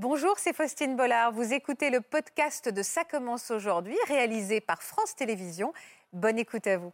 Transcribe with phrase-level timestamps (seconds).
[0.00, 1.32] Bonjour, c'est Faustine Bollard.
[1.32, 5.72] Vous écoutez le podcast de Ça commence aujourd'hui, réalisé par France Télévisions.
[6.12, 6.92] Bonne écoute à vous.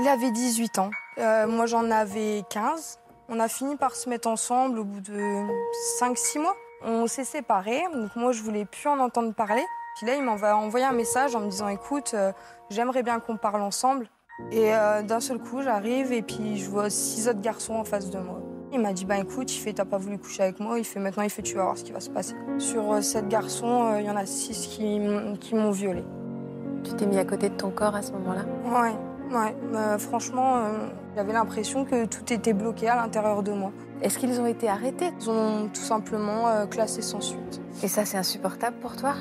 [0.00, 0.90] Il avait 18 ans.
[1.18, 2.98] Euh, moi, j'en avais 15.
[3.28, 5.46] On a fini par se mettre ensemble au bout de
[6.00, 6.56] 5-6 mois.
[6.82, 7.84] On s'est séparés,
[8.16, 9.64] moi, je voulais plus en entendre parler.
[9.96, 12.32] Puis là, il m'a envoyé un message en me disant Écoute, euh,
[12.68, 14.08] j'aimerais bien qu'on parle ensemble.
[14.50, 18.10] Et euh, d'un seul coup, j'arrive et puis je vois six autres garçons en face
[18.10, 18.40] de moi.
[18.74, 20.98] Il m'a dit, bah écoute, il fait, t'as pas voulu coucher avec moi, il fait
[20.98, 22.34] maintenant, il fait, tu vas voir ce qui va se passer.
[22.58, 25.00] Sur sept garçons, il y en a six qui,
[25.40, 26.04] qui m'ont violée.
[26.82, 28.44] Tu t'es mis à côté de ton corps à ce moment-là?
[28.64, 28.94] Ouais.
[29.32, 33.70] Ouais, bah, franchement, euh, j'avais l'impression que tout était bloqué à l'intérieur de moi.
[34.02, 35.12] Est-ce qu'ils ont été arrêtés?
[35.20, 37.60] Ils ont tout simplement euh, classé sans suite.
[37.82, 39.14] Et ça, c'est insupportable pour toi?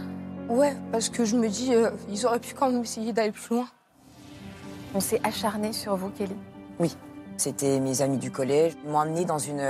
[0.49, 3.55] Ouais, parce que je me dis, euh, ils auraient pu quand même essayer d'aller plus
[3.55, 3.67] loin.
[4.95, 6.35] On s'est acharné sur vous, Kelly
[6.80, 6.97] Oui.
[7.37, 8.73] C'était mes amis du collège.
[8.83, 9.63] Ils m'ont emmené dans une,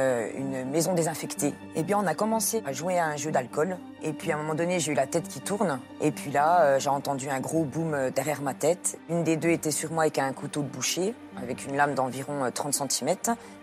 [0.71, 1.53] maison désinfectée.
[1.75, 3.77] Et bien, on a commencé à jouer à un jeu d'alcool.
[4.01, 5.79] Et puis, à un moment donné, j'ai eu la tête qui tourne.
[6.01, 8.97] Et puis là, euh, j'ai entendu un gros boom euh, derrière ma tête.
[9.09, 12.49] Une des deux était sur moi avec un couteau de boucher, avec une lame d'environ
[12.53, 13.15] 30 euh, cm,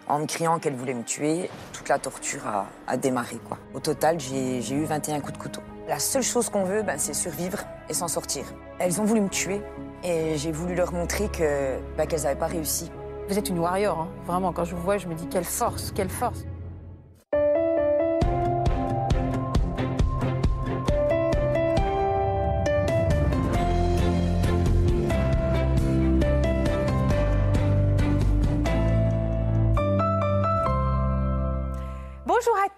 [0.08, 1.50] en me criant qu'elle voulait me tuer.
[1.72, 2.42] Toute la torture
[2.86, 3.36] a, démarré.
[3.75, 5.60] Au total, j'ai eu 21 coups de couteau.
[5.88, 8.44] La seule chose qu'on veut, ben, c'est survivre et s'en sortir.
[8.78, 9.60] Elles ont voulu me tuer.
[10.03, 12.91] Et j'ai voulu leur montrer que ben, qu'elles n'avaient pas réussi.
[13.31, 14.09] Vous êtes une warrior, hein.
[14.27, 14.53] vraiment.
[14.53, 16.45] Quand je vous vois, je me dis quelle force, quelle force.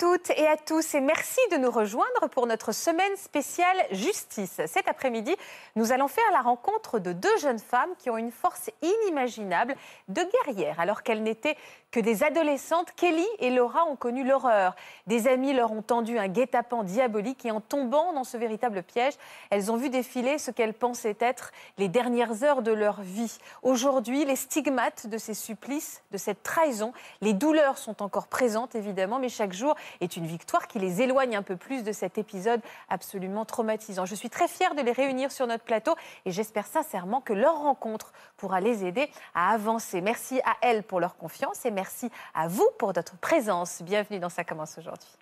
[0.03, 4.61] Toutes et à tous et merci de nous rejoindre pour notre semaine spéciale justice.
[4.67, 5.33] Cet après-midi,
[5.77, 9.77] nous allons faire la rencontre de deux jeunes femmes qui ont une force inimaginable
[10.09, 11.57] de guerrière alors qu'elles n'étaient
[11.93, 14.75] que des adolescentes, Kelly et Laura ont connu l'horreur.
[15.07, 19.13] Des amis leur ont tendu un guet-apens diabolique et en tombant dans ce véritable piège,
[19.51, 23.37] elles ont vu défiler ce qu'elles pensaient être les dernières heures de leur vie.
[23.63, 29.19] Aujourd'hui, les stigmates de ces supplices, de cette trahison, les douleurs sont encore présentes évidemment,
[29.19, 32.61] mais chaque jour est une victoire qui les éloigne un peu plus de cet épisode
[32.89, 34.07] absolument traumatisant.
[34.07, 35.95] Je suis très fière de les réunir sur notre plateau
[36.25, 40.01] et j'espère sincèrement que leur rencontre pourra les aider à avancer.
[40.01, 43.83] Merci à elles pour leur confiance et merci à vous pour votre présence.
[43.83, 45.22] Bienvenue dans Ça commence aujourd'hui.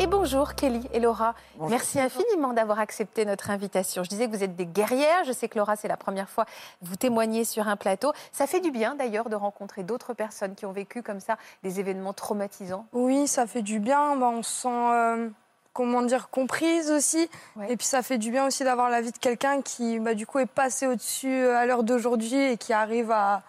[0.00, 1.34] Et bonjour Kelly et Laura.
[1.68, 4.02] Merci infiniment d'avoir accepté notre invitation.
[4.02, 5.24] Je disais que vous êtes des guerrières.
[5.26, 6.50] Je sais que Laura, c'est la première fois que
[6.80, 8.14] vous témoignez sur un plateau.
[8.32, 11.80] Ça fait du bien d'ailleurs de rencontrer d'autres personnes qui ont vécu comme ça des
[11.80, 12.86] événements traumatisants.
[12.94, 14.16] Oui, ça fait du bien.
[14.16, 14.68] Ben, on sent.
[14.70, 15.28] Euh,
[15.74, 17.28] comment dire, comprise aussi.
[17.68, 20.26] Et puis ça fait du bien aussi d'avoir la vie de quelqu'un qui, bah, du
[20.26, 23.42] coup, est passé au-dessus euh, à l'heure d'aujourd'hui et qui arrive à,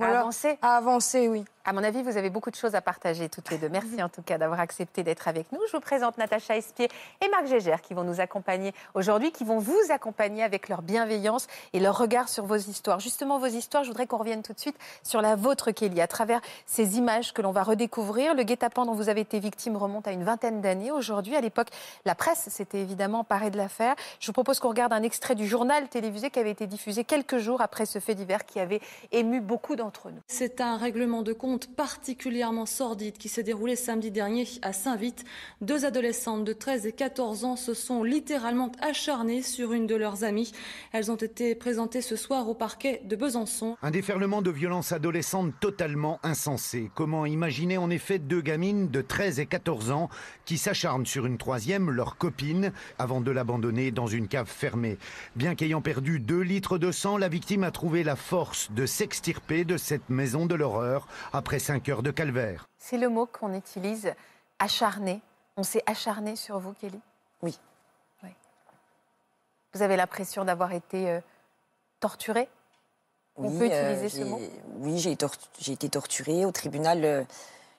[0.00, 0.58] avancer.
[0.62, 1.44] À avancer, oui.
[1.66, 3.68] À mon avis, vous avez beaucoup de choses à partager toutes les deux.
[3.68, 5.58] Merci en tout cas d'avoir accepté d'être avec nous.
[5.66, 6.88] Je vous présente Natacha Espier
[7.20, 11.48] et Marc Gégère qui vont nous accompagner aujourd'hui, qui vont vous accompagner avec leur bienveillance
[11.74, 12.98] et leur regard sur vos histoires.
[12.98, 16.06] Justement, vos histoires, je voudrais qu'on revienne tout de suite sur la vôtre, Kelly, à
[16.06, 18.34] travers ces images que l'on va redécouvrir.
[18.34, 20.90] Le guet-apens dont vous avez été victime remonte à une vingtaine d'années.
[20.92, 21.68] Aujourd'hui, à l'époque,
[22.06, 23.96] la presse s'était évidemment parée de l'affaire.
[24.18, 27.36] Je vous propose qu'on regarde un extrait du journal télévisé qui avait été diffusé quelques
[27.36, 28.80] jours après ce fait divers qui avait
[29.12, 30.22] ému beaucoup d'entre nous.
[30.26, 35.24] C'est un règlement de compte particulièrement sordide qui s'est déroulée samedi dernier à Saint-Vite.
[35.60, 40.24] Deux adolescentes de 13 et 14 ans se sont littéralement acharnées sur une de leurs
[40.24, 40.52] amies.
[40.92, 43.76] Elles ont été présentées ce soir au parquet de Besançon.
[43.82, 46.90] Un déferlement de violence adolescente totalement insensé.
[46.94, 50.08] Comment imaginer en effet deux gamines de 13 et 14 ans
[50.44, 54.98] qui s'acharnent sur une troisième, leur copine, avant de l'abandonner dans une cave fermée?
[55.36, 59.64] Bien qu'ayant perdu 2 litres de sang, la victime a trouvé la force de s'extirper
[59.64, 61.08] de cette maison de l'horreur
[61.40, 62.68] après cinq heures de calvaire.
[62.76, 64.12] C'est le mot qu'on utilise,
[64.58, 65.22] acharné.
[65.56, 67.00] On s'est acharné sur vous, Kelly?
[67.42, 67.58] Oui.
[69.72, 71.20] Vous avez l'impression d'avoir été euh,
[72.00, 72.48] torturée
[73.36, 74.38] On peut euh, utiliser ce mot?
[74.80, 76.44] Oui, j'ai été torturée.
[76.44, 77.24] Au tribunal, euh,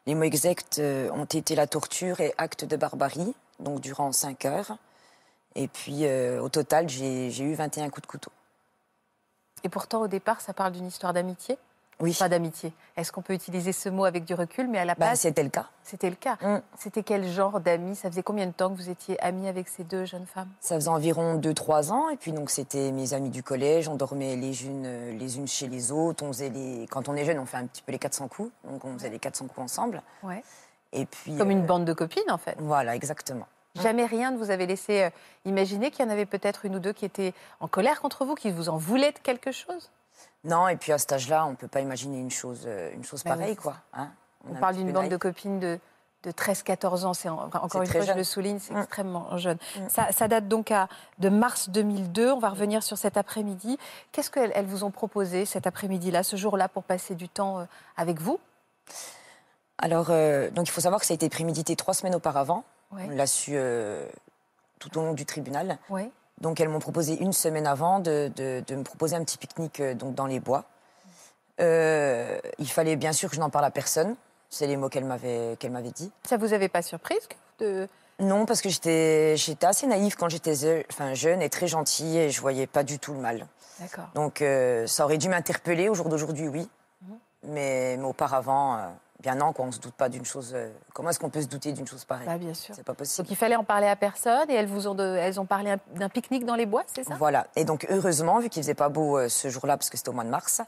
[0.07, 0.81] les mots exacts
[1.13, 4.77] ont été la torture et acte de barbarie, donc durant cinq heures.
[5.53, 8.31] Et puis, au total, j'ai eu 21 coups de couteau.
[9.63, 11.59] Et pourtant, au départ, ça parle d'une histoire d'amitié?
[12.01, 12.15] Oui.
[12.17, 12.73] Pas d'amitié.
[12.97, 15.21] Est-ce qu'on peut utiliser ce mot avec du recul Mais à la bah, base.
[15.21, 15.67] c'était le cas.
[15.83, 16.37] C'était le cas.
[16.41, 16.61] Mm.
[16.77, 17.95] C'était quel genre d'amis?
[17.95, 20.49] Ça faisait combien de temps que vous étiez amis avec ces deux jeunes femmes?
[20.59, 22.09] Ça faisait environ 2-3 ans.
[22.09, 23.87] Et puis, donc, c'était mes amis du collège.
[23.87, 26.23] On dormait les unes, euh, les unes chez les autres.
[26.23, 26.87] On faisait les...
[26.89, 28.51] Quand on est jeune, on fait un petit peu les 400 coups.
[28.69, 30.01] Donc, on faisait les 400 coups ensemble.
[30.23, 30.43] Ouais.
[30.93, 32.55] Et puis, Comme une euh, bande de copines, en fait.
[32.59, 33.47] Voilà, exactement.
[33.75, 35.09] Jamais rien ne vous avait laissé euh,
[35.45, 38.35] imaginer qu'il y en avait peut-être une ou deux qui étaient en colère contre vous,
[38.35, 39.89] qui vous en voulaient de quelque chose?
[40.43, 43.03] Non, et puis à cet âge-là, on ne peut pas imaginer une chose, euh, une
[43.03, 43.75] chose Bah pareille, quoi.
[43.93, 44.09] hein.
[44.49, 45.79] On parle d'une bande de copines de,
[46.23, 47.13] de 13-14 ans.
[47.13, 48.17] C'est en- encore une fois, je jeune.
[48.17, 48.77] le souligne, c'est Mm.
[48.79, 49.57] extrêmement jeune.
[49.77, 49.89] Mm.
[49.89, 50.87] Ça, ça date donc à,
[51.19, 52.31] de mars 2002.
[52.31, 53.77] On va revenir sur cet après-midi.
[54.11, 57.65] Qu'est-ce qu'elles elles vous ont proposé cet après-midi-là, ce jour-là, pour passer du temps euh,
[57.97, 58.39] avec vous?
[59.77, 62.63] Alors, euh, donc il faut savoir que ça a été prémédité trois semaines auparavant.
[62.91, 63.03] Ouais.
[63.07, 64.07] On l'a su euh,
[64.79, 65.77] tout au long du tribunal.
[65.89, 66.09] Oui.
[66.41, 69.79] Donc elles m'ont proposé une semaine avant de, de- de me proposer un petit pique-nique
[69.79, 70.65] euh, donc dans les bois.
[71.59, 74.15] Euh, il fallait bien sûr que je n'en parle à personne.
[74.49, 76.11] C'est les mots qu'elle m'avait qu'elle m'avait dit.
[76.27, 77.27] Ça vous avait pas surprise
[77.59, 77.87] de...
[78.19, 80.53] Non, parce que j'étais j'étais assez naïve quand j'étais
[80.91, 83.47] enfin, jeune et très gentille et je voyais pas du tout le mal.
[83.79, 84.09] D'accord.
[84.13, 86.69] Donc euh, ça aurait dû m'interpeller au jour d'aujourd'hui, oui.
[87.01, 87.17] Mhm.
[87.43, 88.79] Mais, mais auparavant, euh,
[89.21, 90.51] bien non, quoi, on se doute pas d'une chose.
[90.55, 92.25] euh, comment est-ce qu'on peut se douter d'une chose pareille?
[92.27, 92.73] Bah, bien sûr.
[92.75, 93.25] C'est pas possible.
[93.27, 95.71] Donc il fallait en parler à personne et elles vous ont, de- elles ont parlé
[95.71, 97.15] un- d'un pique-nique dans les bois, c'est ça?
[97.17, 97.47] Voilà.
[97.55, 100.13] Et donc, heureusement, vu qu'il faisait pas beau euh, ce jour-là, parce que c'était au
[100.13, 100.61] mois de mars,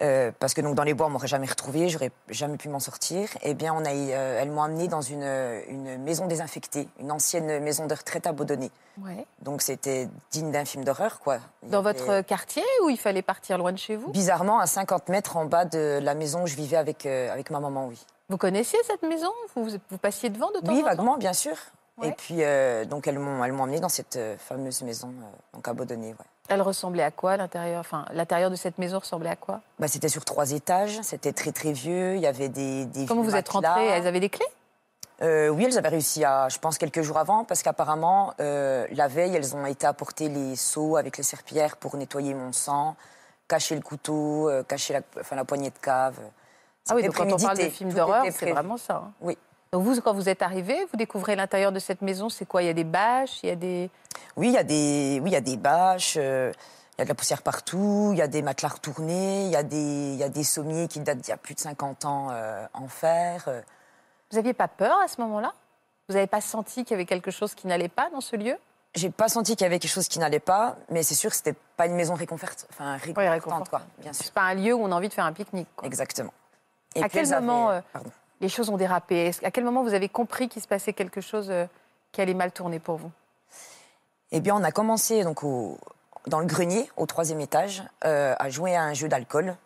[0.00, 2.80] euh, parce que donc dans les bois, on m'aurait jamais retrouvé, j'aurais jamais pu m'en
[2.80, 3.28] sortir.
[3.42, 5.22] Eh bien, on a, euh, elles m'ont amené dans une,
[5.68, 8.70] une maison désinfectée, une ancienne maison de retraite abandonnée.
[9.02, 9.26] Ouais.
[9.42, 11.38] Donc, c'était digne d'un film d'horreur, quoi.
[11.62, 14.10] Il Dans avait- votre quartier ou il fallait partir loin de chez vous?
[14.10, 17.50] Bizarrement, à 50 mètres en bas de la maison où je vivais avec, euh, avec
[17.50, 18.04] ma maman, oui.
[18.28, 19.30] Vous connaissiez cette maison?
[19.54, 20.86] Vous, vous passiez devant de temps Oui, en temps?
[20.88, 21.54] vaguement, bien sûr.
[21.98, 22.08] Ouais.
[22.08, 22.38] Et puis,
[22.88, 25.12] donc, elles m'ont, emmené dans cette fameuse maison,
[25.52, 26.26] donc abandonnée, ouais.
[26.48, 27.80] Elle ressemblait à quoi l'intérieur?
[27.80, 29.60] Enfin, l'intérieur de cette maison ressemblait à quoi?
[29.78, 33.22] Bah, c'était sur trois étages, c'était très très vieux, il y avait des, des Comment
[33.22, 34.46] vous êtes rentrés Elles avaient des clés?
[35.22, 39.06] Euh, Oui, elles avaient réussi à, je pense, quelques jours avant, parce qu'apparemment, euh, la
[39.08, 42.96] veille, elles ont été apporter les seaux avec les serpillères pour nettoyer mon sang,
[43.46, 46.18] cacher le couteau, euh, cacher la, enfin, la poignée de cave.
[46.90, 48.94] Ah oui, donc quand on parle de prémédité, film tout d'horreur, c'est vraiment ça.
[48.96, 49.12] hein.
[49.20, 49.38] Oui.
[49.72, 52.62] Donc vous, quand vous êtes arrivés, vous découvrez l'intérieur de cette maison, c'est quoi?
[52.62, 53.90] Il y a des bâches, il y a des...
[54.36, 56.52] Oui, il y a des, oui, il y a des bâches, euh,
[56.96, 59.56] il y a de la poussière partout, il y a des matelas retournés, il y
[59.56, 59.76] a des,
[60.12, 62.66] il y a des sommiers qui datent d'il y a plus de 50 ans euh,
[62.74, 63.44] en fer.
[63.48, 63.62] euh.
[64.30, 65.54] Vous n'aviez pas peur à ce moment-là?
[66.08, 68.56] Vous n'avez pas senti qu'il y avait quelque chose qui n'allait pas dans ce lieu?
[68.94, 71.36] J'ai pas senti qu'il y avait quelque chose qui n'allait pas, mais c'est sûr que
[71.36, 73.68] c'était pas une maison réconfortante, enfin réconfortante, réconfortante.
[73.70, 74.24] quoi, bien sûr.
[74.26, 75.68] C'est pas un lieu où on a envie de faire un pique-nique.
[75.82, 76.34] Exactement.
[76.94, 78.10] Et À quel moment, euh, Pardon.
[78.42, 79.30] Les choses ont dérapé.
[79.44, 81.64] À quel moment vous avez compris qu'il se passait quelque chose euh,
[82.10, 83.10] qui allait mal tourner pour vous?
[84.32, 85.78] Eh bien, on a commencé donc au-
[86.26, 89.56] dans le grenier, au troisième étage, euh, à jouer à un jeu d'alcool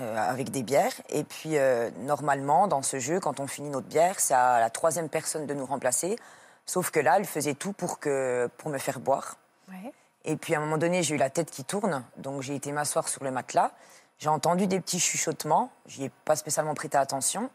[0.00, 0.94] euh, avec des bières.
[1.10, 4.70] Et puis, euh, normalement, dans ce jeu, quand on finit notre bière, c'est à la
[4.70, 6.16] troisième personne de nous remplacer.
[6.64, 9.36] Sauf que là, elle faisait tout pour, que, pour me faire boire.
[10.24, 12.02] Et puis, à un moment donné, j'ai eu la tête qui tourne.
[12.16, 13.72] Donc, j'ai été m'asseoir sur le matelas.
[14.18, 15.70] J'ai entendu des petits chuchotements.
[15.86, 17.50] J'y ai pas spécialement prêté attention.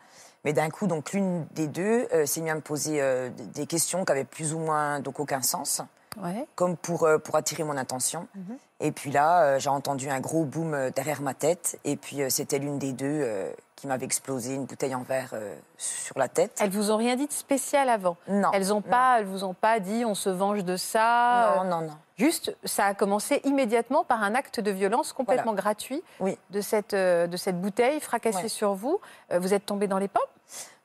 [0.46, 3.66] Mais d'un coup, donc, l'une des deux euh, s'est mise à me poser euh, des
[3.66, 5.82] questions qui avaient plus ou moins donc, aucun sens
[6.22, 6.48] Ouais.
[6.56, 8.28] comme pour, euh, pour attirer mon attention.
[8.36, 8.58] Mhm.
[8.80, 11.80] Et puis là, euh, j'ai entendu un gros boom euh, derrière ma tête.
[11.84, 15.56] Et puis euh, c'était l'une des deux qui m'avait explosé une bouteille en verre euh,
[15.78, 16.52] sur la tête.
[16.60, 18.50] Elles vous ont rien dit de spécial avant Non.
[18.54, 21.54] Elles ont pas, elles vous ont pas dit on se venge de ça.
[21.58, 21.98] Non, euh, non, non.
[22.18, 26.36] Juste, ça a commencé immédiatement par un acte de violence complètement gratuit Oui.
[26.50, 28.50] de cette, euh, de cette bouteille fracassée Ouais.
[28.50, 29.00] sur vous.
[29.32, 30.24] Vous êtes tombé dans les pommes?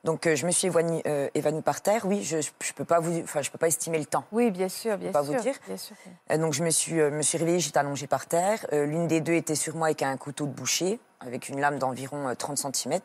[0.03, 2.05] Donc euh, je me suis évanouie, euh, évanouie par terre.
[2.05, 2.41] Oui, je ne
[2.75, 4.25] peux, pas vous- enfin, je peux pas estimer le temps.
[4.33, 5.33] Oui, bien sûr, bien pas sûr.
[5.33, 5.55] vous dire.
[5.65, 5.95] bien sûr.
[6.31, 8.65] Euh, donc je me suis, me suis réveillée, j'étais allongée par terre.
[8.71, 12.27] L'une des deux était sur moi avec un couteau de boucher, avec une lame d'environ
[12.27, 12.99] euh, 30 cm,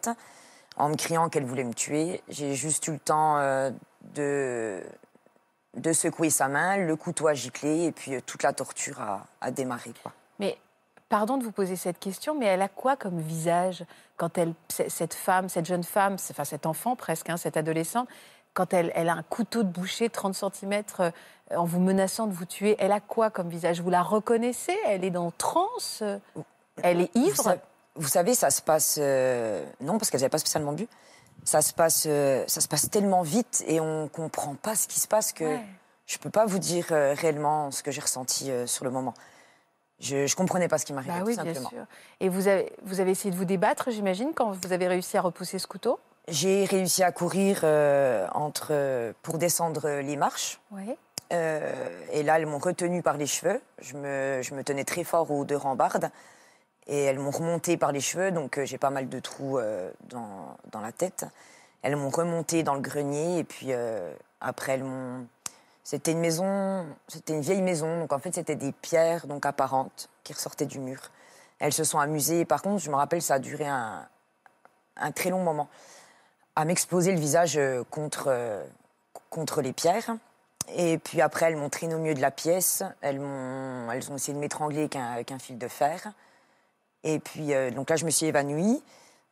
[0.77, 2.21] en me criant qu'elle voulait me tuer.
[2.29, 3.39] J'ai juste eu le temps
[4.15, 4.83] de,
[5.77, 9.51] de secouer sa main, le couteau a giclé et puis toute la torture a, a
[9.53, 9.93] démarré.
[10.03, 10.13] Quoi.
[10.41, 10.57] Mais
[11.09, 13.85] pardon de vous poser cette question, mais elle a quoi comme visage
[14.17, 18.09] quand elle, cette femme, cette jeune femme, enfin cet enfant presque, hein, cette adolescente,
[18.55, 20.83] quand elle, elle a un couteau de boucher 30 cm
[21.55, 23.81] en vous menaçant de vous tuer, elle a quoi comme visage?
[23.81, 24.77] Vous la reconnaissez?
[24.87, 26.03] Elle est dans transe
[26.83, 27.57] Elle est Vous, ivre sa-
[27.95, 28.99] vous savez, ça se passe...
[29.01, 30.89] euh, non, parce qu'elle n'avait pas spécialement bu.
[31.45, 34.89] Ça se, passe, euh, ça se passe tellement vite et on ne comprend pas ce
[34.89, 35.45] qui se passe que...
[35.45, 35.65] Ouais.
[36.07, 38.91] Je ne peux pas vous dire euh, réellement ce que j'ai ressenti euh, sur le
[38.91, 39.13] moment.
[40.01, 41.69] Je ne comprenais pas ce qui m'arrivait, Bah tout oui, bien simplement.
[41.71, 41.85] sûr.
[42.21, 45.21] Et vous avez, vous avez essayé de vous débattre, j'imagine, quand vous avez réussi à
[45.23, 45.99] repousser ce couteau?
[46.29, 50.61] J'ai réussi à courir euh, entre, euh, pour descendre les marches.
[50.71, 50.95] Oui.
[51.33, 51.73] Euh,
[52.13, 53.61] et là, elles m'ont retenu par les cheveux.
[53.81, 56.11] Je me, je me tenais très fort aux deux rambardes.
[56.87, 59.59] Et elles m'ont remonté par les cheveux, donc euh, j'ai pas mal de trous
[60.09, 61.27] dans, dans la tête.
[61.83, 63.73] Elles m'ont remonté dans le grenier, et puis
[64.41, 65.27] après, elles m'ont.
[65.91, 70.11] C'était une maison, c'était une vieille maison, donc en fait, c'était des pierres donc apparentes
[70.23, 71.01] qui ressortaient du mur.
[71.61, 72.45] Elles se sont amusées.
[72.45, 74.07] Par contre, je me rappelle, ça a duré un,
[75.15, 75.67] très long moment
[76.57, 78.63] à m'exploser le visage euh, contre, euh,
[79.31, 80.15] contre les pierres.
[80.77, 82.83] Et puis après, elles m'ont traîné au milieu de la pièce.
[83.01, 86.13] Elles, m'ont, elles ont essayé de m'étrangler avec un, fil de fer.
[87.03, 88.83] Et puis, euh, donc là, je me suis évanouie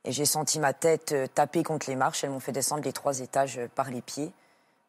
[0.06, 2.24] et j'ai senti ma tête taper contre les marches.
[2.24, 4.32] Elles m'ont fait descendre les trois étages par les pieds.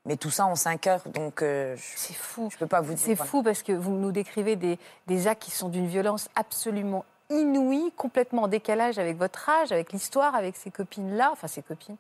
[0.08, 2.46] Mais tout ça en cinq heures, donc euh, je C'est fou.
[2.46, 3.06] ne peux pas vous dire.
[3.06, 7.04] C'est fou parce que vous nous décrivez des, des actes qui sont d'une violence absolument
[7.30, 11.98] inouïe, complètement en décalage avec votre âge, avec l'histoire, avec ces copines-là, enfin ces copines.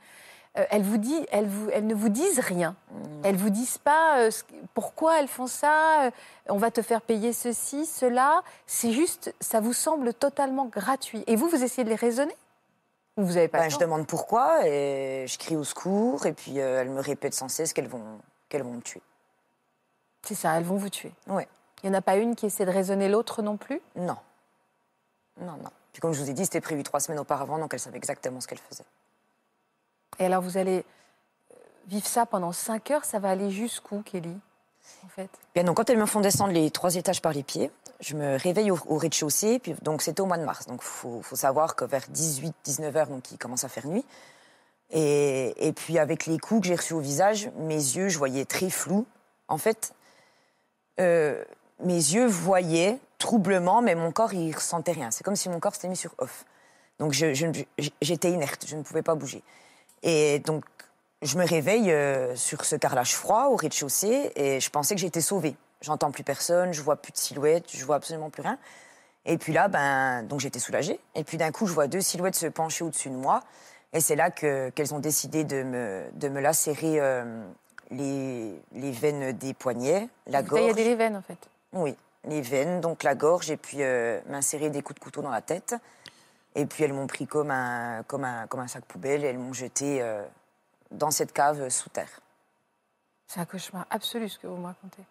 [0.57, 2.75] Euh, elles, vous dit, elles, vous, elles ne vous disent rien.
[3.23, 6.11] Elles vous disent pas euh, ce- pourquoi elles font ça, euh,
[6.49, 8.41] on va te faire payer ceci, cela.
[8.65, 11.23] C'est juste, ça vous semble totalement gratuit.
[11.27, 12.35] Et vous, vous essayez de les raisonner?
[13.17, 16.59] Vous n'avez pas Ben, le je demande pourquoi et je crie au secours et puis
[16.59, 18.19] euh, elles me répètent sans cesse qu'elles vont,
[18.50, 19.01] qu'elles vont me tuer.
[20.24, 21.12] C'est ça, elles vont vous tuer.
[21.27, 21.47] Ouais.
[21.83, 23.81] Il n'y en a pas une qui essaie de raisonner l'autre non plus?
[23.95, 24.17] Non.
[25.39, 25.69] Non, non.
[25.93, 28.41] Puis comme je vous ai dit, c'était prévu trois semaines auparavant, donc elles savaient exactement
[28.41, 28.86] ce qu'elles faisaient.
[30.19, 30.83] Et alors, vous allez
[31.51, 31.55] euh,
[31.88, 34.38] vivre ça pendant 5 heures, ça va aller jusqu'où, Kelly
[35.05, 35.29] en fait?
[35.53, 38.37] Bien, donc quand elles me font descendre les trois étages par les pieds, je me
[38.37, 40.67] réveille au, au rez-de-chaussée, puis donc c'était au mois de mars.
[40.67, 44.05] Donc faut, faut savoir que vers 18-19 heures, donc il commence à faire nuit.
[44.91, 48.69] Et, puis avec les coups que j'ai reçus au visage, mes yeux, je voyais très
[48.69, 49.05] flou.
[49.47, 49.93] En fait,
[50.99, 51.43] euh,
[51.83, 55.11] mes yeux voyaient troublement, mais mon corps, il ressentait rien.
[55.11, 56.45] C'est comme si mon corps s'était mis sur off.
[56.99, 59.43] Donc j'étais inerte, je ne pouvais pas bouger.
[60.03, 60.63] Et donc
[61.21, 65.21] je me réveille euh, sur ce carrelage froid au rez-de-chaussée et je pensais que j'étais
[65.21, 65.55] sauvée.
[65.81, 68.57] J'entends plus personne, je vois plus de silhouettes, je vois absolument plus rien.
[69.25, 71.00] Et puis là, ben, donc j'étais soulagée.
[71.15, 73.43] Et puis d'un coup, je vois deux silhouettes se pencher au-dessus de moi.
[73.93, 77.46] Et c'est là que- qu'elles ont décidé de me, de me lacérer euh,
[77.91, 80.77] les, les veines des poignets, la Vous taillez gorge.
[80.79, 81.38] les veines, en fait.
[81.74, 85.29] Oui, les veines, donc la gorge, et puis euh, m'insérer des coups de couteau dans
[85.31, 85.75] la tête.
[86.55, 89.38] Et puis elles m'ont pris comme un, comme un, comme un sac poubelle et elles
[89.38, 90.24] m'ont jeté euh,
[90.91, 92.19] dans cette cave sous terre.
[93.27, 95.03] C'est un cauchemar absolu ce que vous me racontez.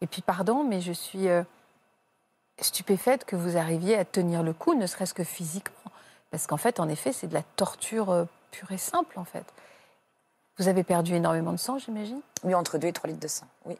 [0.00, 1.42] Et puis, pardon, mais je suis euh,
[2.60, 5.76] stupéfaite que vous arriviez à tenir le coup, ne serait-ce que physiquement.
[6.30, 9.44] Parce qu'en fait, en effet, c'est de la torture euh, pure et simple, en fait.
[10.58, 12.20] Vous avez perdu énormément de sang, j'imagine?
[12.44, 13.76] Oui, entre 2 et 3 litres de sang, oui.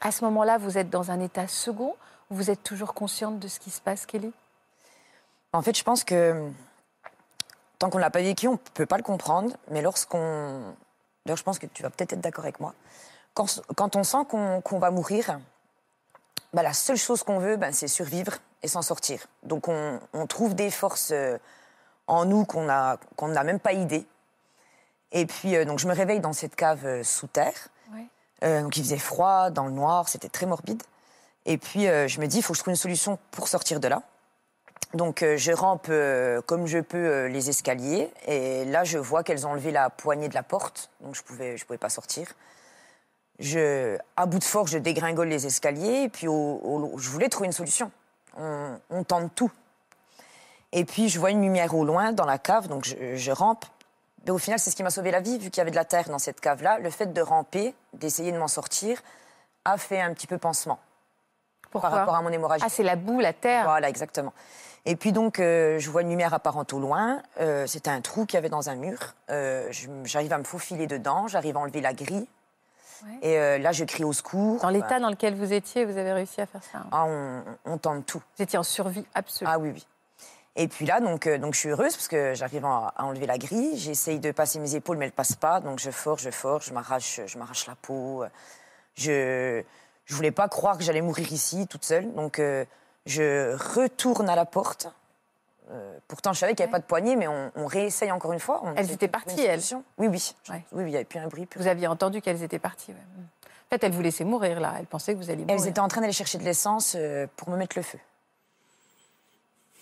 [0.00, 1.96] À ce moment-là, vous êtes dans un état second
[2.30, 4.32] ou vous êtes toujours consciente de ce qui se passe, Kelly?
[5.52, 6.50] En fait, je pense que
[7.78, 9.56] tant qu'on ne l'a pas vécu, on ne peut pas le comprendre.
[9.70, 10.74] Mais lorsqu'on.
[11.24, 12.74] D'ailleurs, je pense que tu vas peut-être être d'accord avec moi.
[13.38, 15.38] Quand, quand on sent qu'on va mourir,
[16.52, 18.32] bah, la seule chose qu'on veut, bah, c'est survivre
[18.64, 19.28] et s'en sortir.
[19.44, 21.38] Donc, on, on trouve des forces euh,
[22.08, 22.98] en nous qu'on n'a
[23.44, 24.04] même pas idée.
[25.12, 27.68] Et puis, euh, donc, je me réveille dans cette cave euh, sous terre.
[28.42, 30.82] Donc, il faisait froid, dans le noir, c'était très morbide.
[31.44, 33.88] Et puis, je me dis, il faut que je trouve une solution pour sortir de
[33.88, 34.02] là.
[34.94, 35.90] Donc je rampe
[36.46, 40.34] comme je peux les escaliers et là je vois qu'elles ont enlevé la poignée de
[40.34, 42.32] la porte, donc je pouvais je pouvais pas sortir.
[43.38, 47.28] Je, à bout de force, je dégringole les escaliers et puis au- au- je voulais
[47.28, 47.90] trouver une solution.
[48.36, 49.50] On, on tente tout.
[50.72, 53.64] Et puis je vois une lumière au loin dans la cave, donc je, je rampe.
[54.24, 55.76] Mais au final, c'est ce qui m'a sauvé la vie vu qu'il y avait de
[55.76, 56.78] la terre dans cette cave-là.
[56.80, 59.00] Le fait de ramper, d'essayer de m'en sortir,
[59.64, 60.78] a fait un petit peu pansement
[61.70, 62.62] Pourquoi par rapport à mon hémorragie.
[62.66, 63.64] Ah, c'est la boue, la terre.
[63.64, 64.32] Voilà, exactement.
[64.84, 67.22] Et puis donc, euh, je vois une lumière apparente au loin.
[67.40, 68.98] Euh, C'était un trou qu'il y avait dans un mur.
[69.30, 69.70] Euh,
[70.04, 72.26] J'arrive à me faufiler dedans, j'arrive à enlever la grille.
[73.04, 73.18] Ouais.
[73.28, 74.60] Et euh, là, je crie au secours.
[74.60, 76.78] Dans l'état dans lequel vous étiez, vous avez réussi à faire ça.
[76.78, 76.86] hein.
[76.92, 78.22] Ah, on, on tente tout.
[78.36, 79.50] Vous étiez en survie absolue.
[79.52, 79.86] Ah oui, oui.
[80.56, 83.26] Et puis là, donc, euh, donc je suis heureuse parce que j'arrive à, à enlever
[83.26, 83.76] la grille.
[83.78, 85.60] J'essaye de passer mes épaules, mais elles passent pas.
[85.60, 88.24] Donc je force, je force, je m'arrache, je m'arrache la peau.
[88.96, 89.62] Je
[90.06, 92.12] je voulais pas croire que j'allais mourir ici toute seule.
[92.14, 92.64] Donc euh,
[93.06, 94.88] je retourne à la porte.
[95.70, 96.78] Euh, pourtant, je savais qu'il n'y avait Ouais.
[96.80, 98.60] pas de poignée, mais on, on réessaye encore une fois.
[98.64, 99.60] On Elles étaient parties, elles.
[99.98, 100.34] Oui, oui.
[100.48, 100.64] Ouais.
[100.72, 101.46] Oui, oui, il n'y avait plus un bruit.
[101.46, 102.92] plus Vous aviez entendu qu'elles étaient parties.
[102.92, 102.96] ouais.
[103.46, 104.74] En fait, elles vous laissaient mourir là.
[104.78, 105.60] Elles pensaient que vous alliez mourir.
[105.60, 107.98] Elles étaient en train d'aller chercher de l'essence euh, pour me mettre le feu.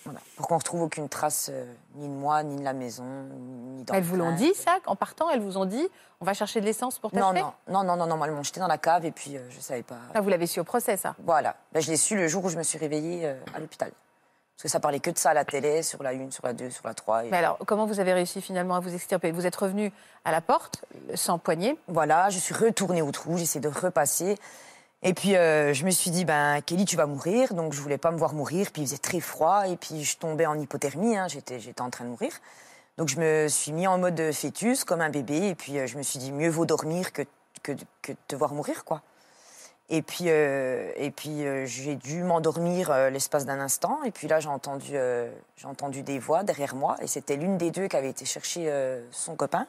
[0.04, 0.20] Voilà.
[0.36, 1.64] Pour qu'on retrouve aucune trace euh,
[1.96, 4.78] ni de moi, ni de la maison, ni dans Elles le vous l'ont dit ça
[4.86, 5.88] En partant, elles vous ont dit
[6.20, 8.58] on va chercher de l'essence pour Non, non, non, non, non, non, elles m'ont jeté
[8.60, 9.96] dans la cave et puis je savais pas.
[10.14, 11.14] Ah, vous l'avez su au procès, ça.
[11.24, 11.56] Voilà.
[11.72, 13.90] Ben, je l'ai su le jour où je me suis réveillée à l'hôpital.
[14.56, 16.54] Parce que ça parlait que de ça à la télé, sur la 1, sur la
[16.54, 17.26] 2, sur la 3.
[17.26, 19.30] et- Mais alors, comment vous avez réussi finalement à vous extirper?
[19.30, 19.92] Vous êtes revenu
[20.24, 20.82] à la porte,
[21.14, 21.76] sans poignée.
[21.88, 24.36] Voilà, je suis retournée au trou, j'essaie de repasser.
[25.02, 27.52] Et puis euh, je me suis dit, ben Kelly, tu vas mourir.
[27.52, 28.70] Donc je voulais pas me voir mourir.
[28.72, 29.68] Puis il faisait très froid.
[29.68, 31.18] Et puis je tombais en hypothermie.
[31.18, 32.32] hein, J'étais, j'étais en train de mourir.
[32.96, 35.48] Donc je me suis mis en mode fœtus, comme un bébé.
[35.48, 37.22] Et puis euh, je me suis dit, mieux vaut dormir que,
[37.62, 39.02] que, que de te voir mourir, quoi.
[39.88, 44.02] Et puis, euh, et puis euh, j'ai dû m'endormir euh, l'espace d'un instant.
[44.02, 44.96] Et puis là, j'ai entendu,
[45.56, 46.96] j'ai entendu des voix derrière moi.
[47.00, 48.72] Et c'était l'une des deux qui avait été chercher
[49.12, 49.66] son copain.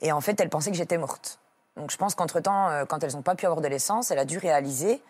[0.00, 1.38] Et en fait, elle pensait que j'étais morte.
[1.76, 4.38] Donc je pense qu'entre-temps, quand elles n'ont pas pu avoir de l'essence, elle a dû
[4.38, 5.02] réaliser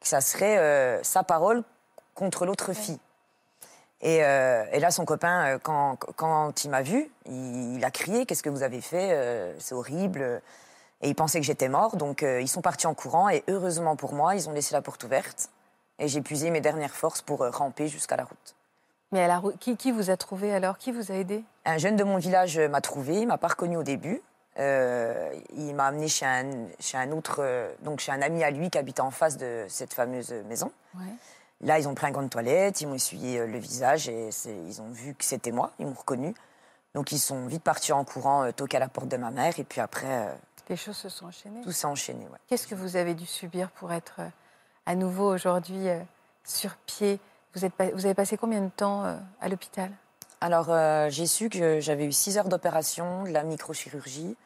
[0.00, 1.62] que ça serait sa parole
[2.14, 2.98] contre l'autre fille.
[4.02, 8.42] Et, et là, son copain, quand, quand il m'a vu, il, il a crié Qu'est-ce
[8.42, 10.42] que vous avez fait C'est horrible.
[11.02, 11.96] Et il pensait que j'étais mort.
[11.96, 13.28] Donc, euh, ils sont partis en courant.
[13.28, 15.50] Et heureusement pour moi, ils ont laissé la porte ouverte.
[15.98, 18.54] Et j'ai puisé mes dernières forces pour euh, ramper jusqu'à la route.
[19.12, 20.78] Mais à la rou- qui, qui vous a trouvé alors?
[20.78, 21.42] Qui vous a aidé?
[21.64, 24.22] Un jeune de mon village euh, m'a trouvé, il m'a pas reconnu au début.
[24.58, 26.44] Euh, il m'a amené chez un,
[26.80, 27.40] chez un autre,
[27.82, 30.70] donc chez un ami à lui qui habitait en face de cette fameuse maison.
[31.62, 34.30] Là, ils ont pris un gant de toilette, ils m'ont essuyé le visage et
[34.66, 36.34] ils ont vu que c'était moi, ils m'ont reconnu.
[36.94, 39.64] Donc ils sont vite partis en courant, toquer à la porte de ma mère et
[39.64, 40.28] puis après,
[40.70, 41.60] Les choses se sont enchaînées.
[41.62, 42.24] tout s'est enchaîné.
[42.28, 42.38] ouais.
[42.46, 44.28] Qu'est-ce que vous avez dû subir pour être euh,
[44.86, 45.98] à nouveau aujourd'hui euh,
[46.44, 47.18] sur pied?
[47.54, 49.90] Vous, êtes pas- vous avez passé combien de temps euh, à l'hôpital?
[50.40, 54.36] Alors, euh, j'ai su que j'avais eu six heures d'opération, de la microchirurgie.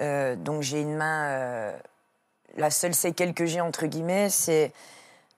[0.00, 1.24] Euh, donc, j'ai une main.
[1.30, 1.78] euh,
[2.56, 4.72] la seule séquelle que j'ai, entre guillemets, c'est.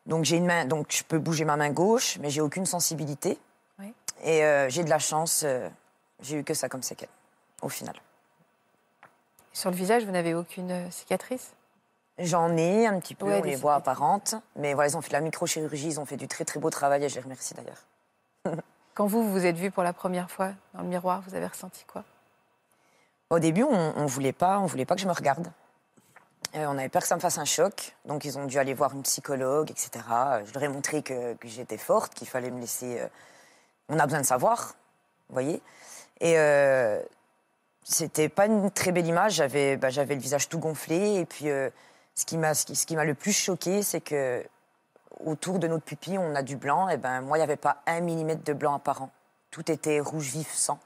[0.07, 0.67] Donc, j'ai une main.
[0.67, 3.39] Donc, je peux bouger ma main gauche, mais j'ai aucune sensibilité.
[3.79, 3.93] Oui.
[4.23, 5.45] Et j'ai de la chance.
[6.21, 7.09] j'ai eu que ça comme séquelle,
[7.63, 7.95] au final.
[9.53, 11.53] Sur le visage, vous n'avez aucune euh, cicatrice?
[12.19, 14.35] J'en ai un petit peu, Ouais, on les voit apparentes.
[14.57, 16.71] Mais voilà, ils ont fait de la microchirurgie, ils ont fait du très, très beau
[16.71, 17.83] travail et je les remercie d'ailleurs.
[18.95, 21.85] Quand vous vous êtes vu pour la première fois dans le miroir, vous avez ressenti
[21.85, 22.03] quoi?
[23.31, 25.47] Au début, on, on voulait pas, on voulait pas que je me regarde.
[26.57, 28.75] Euh, on avait peur que ça me fasse un choc, donc ils ont dû aller
[28.75, 29.91] voir une psychologue, etc.
[30.11, 32.99] Euh, Je leur ai montré que, que j'étais forte, qu'il fallait me laisser.
[33.01, 33.07] euh,
[33.91, 34.75] On a besoin de savoir,
[35.29, 35.63] vous voyez.
[36.21, 37.01] Et euh,
[37.93, 39.35] c'était pas une très belle image.
[39.35, 41.71] J'avais, bah, le visage tout gonflé, et puis euh,
[42.15, 44.45] ce qui m'a, ce qui, ce qui le plus choqué, c'est que
[45.25, 46.89] autour de notre pupille, on a du blanc.
[46.89, 49.11] Et ben moi, il n'y avait pas un millimètre de blanc apparent.
[49.51, 50.79] Tout était rouge vif, sang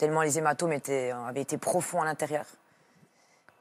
[0.00, 2.46] tellement les hématomes étaient, avaient été profonds à l'intérieur.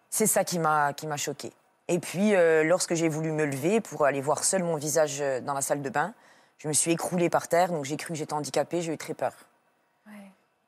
[0.09, 1.51] C'est ça qui m'a choqué.
[1.89, 5.41] Et puis, euh, lorsque j'ai voulu me lever pour aller voir seul mon visage euh,
[5.41, 6.13] dans la salle de bain,
[6.57, 9.13] je me suis écroulée par terre, donc j'ai cru que j'étais handicapée, j'ai eu très
[9.13, 9.33] peur.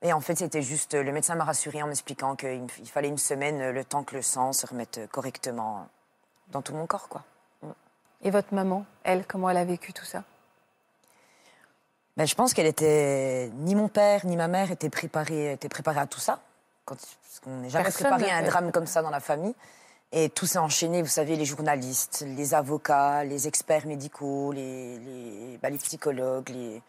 [0.02, 3.62] Et en fait, c'était juste, le médecin m'a rassurée en m'expliquant qu'il fallait une semaine,
[3.62, 5.88] euh, le temps que le sang se remette euh, correctement
[6.52, 7.24] dans tout mon corps, quoi.
[8.24, 10.24] Et votre maman, elle, comment elle a vécu tout ça?
[12.18, 16.02] Ben, je pense qu'elle était ni mon père ni ma mère étaient préparés, étaient préparés
[16.02, 16.40] à tout ça.
[16.86, 19.56] Quand, parce qu'on n'est jamais Personne préparé à un drame comme ça dans la famille.
[20.12, 25.58] Et tout s'est enchaîné, vous savez, les journalistes, les avocats, les experts médicaux, les, les,
[25.62, 26.50] ben, les psychologues.
[26.50, 26.82] Les...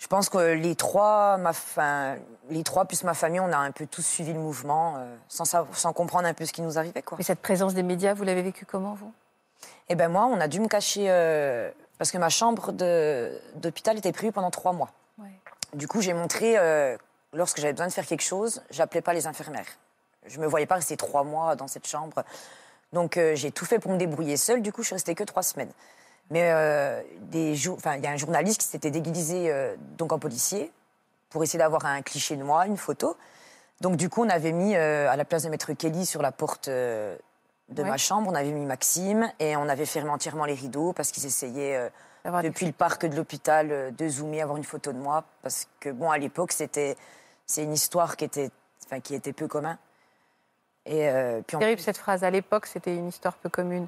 [0.00, 2.16] Je pense que les trois, ma, fin,
[2.48, 5.44] les trois plus ma famille, on a un peu tous suivi le mouvement euh, sans,
[5.44, 7.02] savoir- sans comprendre un peu ce qui nous arrivait.
[7.02, 7.18] Quoi.
[7.18, 9.12] Mais cette présence des médias, vous l'avez vécue comment, vous?
[9.90, 12.72] Et ben moi, on a dû me cacher euh, parce que ma chambre
[13.56, 14.90] d'hôpital était prévue pendant trois mois.
[15.74, 16.96] Du coup, j'ai montré, euh,
[17.34, 19.66] lorsque j'avais besoin de faire quelque chose, j'appelais pas les infirmières.
[20.26, 22.24] Je me voyais pas rester trois mois dans cette chambre.
[22.92, 24.62] Donc, j'ai tout fait pour me débrouiller seule.
[24.62, 25.70] Du coup, je suis restée que trois semaines.
[26.30, 30.72] Mais euh, des il y a un journaliste qui s'était déguisé euh, donc en policier
[31.28, 33.16] pour essayer d'avoir un cliché de moi, une photo.
[33.80, 36.32] Donc, du coup, on avait mis euh, à la place de Maître Kelly sur la
[36.32, 37.16] porte de
[37.76, 37.84] Ouais.
[37.84, 41.24] ma chambre, on avait mis Maxime et on avait fermé entièrement les rideaux parce qu'ils
[41.24, 41.88] essayaient
[42.42, 45.22] depuis le parc de l'hôpital de zoomer, avoir une photo de moi.
[45.42, 46.96] Parce que, bon, à l'époque, c'était
[47.46, 48.50] c'est une histoire qui était,
[48.86, 49.78] enfin, qui était peu commun.
[50.84, 51.08] Et
[51.46, 52.24] puis en Terrible cette phrase.
[52.24, 53.86] À l'époque, c'était une histoire peu commune.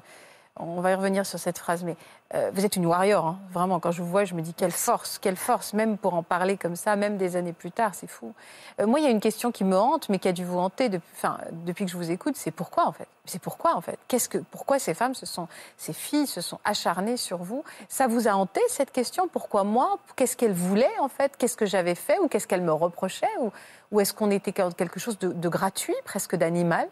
[0.59, 1.95] On va y revenir sur cette phrase, mais
[2.35, 3.39] euh, vous êtes une warrior, hein.
[3.51, 3.79] vraiment.
[3.79, 6.57] Quand je vous vois, je me dis quelle force, quelle force, même pour en parler
[6.57, 8.35] comme ça, même des années plus tard, c'est fou.
[8.79, 10.59] Euh, moi, il y a une question qui me hante, mais qui a dû vous
[10.59, 12.35] hanter depuis, que je vous écoute.
[12.37, 13.07] C'est pourquoi en fait?
[13.25, 13.97] C'est pourquoi en fait?
[14.07, 17.63] Qu'est-ce que, pourquoi ces femmes, se sont, ces filles, se sont acharnées sur vous?
[17.89, 19.27] Ça vous a hanté cette question?
[19.27, 19.97] Pourquoi moi?
[20.15, 21.35] Qu'est-ce qu'elles voulaient en fait?
[21.35, 22.19] Qu'est-ce que j'avais fait?
[22.19, 23.25] Ou qu'est-ce qu'elles me reprochaient?
[23.39, 23.51] Ou,
[23.91, 26.87] ou est-ce qu'on était quelque chose de, de gratuit, presque d'animal?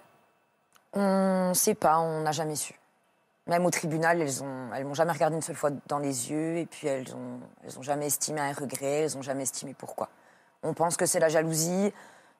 [0.93, 2.80] On ne sait pas, on n'a jamais su.
[3.47, 6.57] Même au tribunal, elles ont, elles m'ont jamais regardé une seule fois dans les yeux,
[6.57, 10.09] et puis elles ont, elles ont jamais estimé un regret, elles ont jamais estimé pourquoi.
[10.63, 11.91] On pense que c'est la jalousie.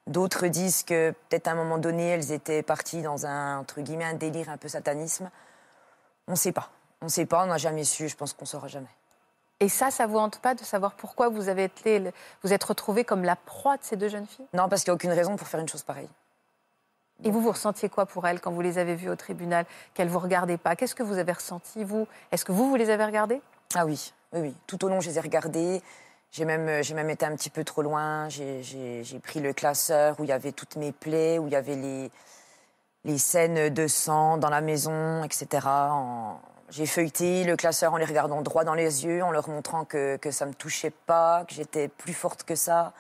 [0.08, 4.06] D'autres disent que peut-être à un moment donné, elles étaient parties dans un entre guillemets
[4.06, 5.30] un délire un peu satanisme.
[6.28, 6.70] On ne sait pas.
[7.02, 8.08] On ne sait pas, on n'a jamais su.
[8.08, 8.88] Je pense qu'on saura jamais.
[9.60, 12.12] Et ça, ça vous hante pas de savoir pourquoi vous avez été,
[12.42, 14.48] vous êtes retrouvé comme la proie de ces deux jeunes filles?
[14.54, 16.10] Non, parce qu'il n'y a aucune raison pour faire une chose pareille.
[17.24, 20.10] Et vous, vous ressentiez quoi pour elles quand vous les avez vues au tribunal, qu'elles
[20.10, 20.76] vous regardaient pas?
[20.76, 22.08] Qu'est-ce que vous avez ressenti, vous?
[22.32, 23.42] Est-ce que vous, vous les avez regardées?
[23.76, 24.56] Ah oui, oui.
[24.68, 25.82] Tout au long, je les ai regardés.
[26.32, 28.30] J'ai même, euh, même été un petit peu trop loin.
[28.30, 31.76] J'ai- pris le classeur où il y avait toutes mes plaies, où il y avait
[31.76, 32.10] les,
[33.04, 35.68] les scènes de sang dans la maison, etc.
[36.70, 40.16] J'ai feuilleté le classeur en les regardant droit dans les yeux, en leur montrant que,
[40.16, 42.94] que ça ne me touchait pas, que j'étais plus forte que ça.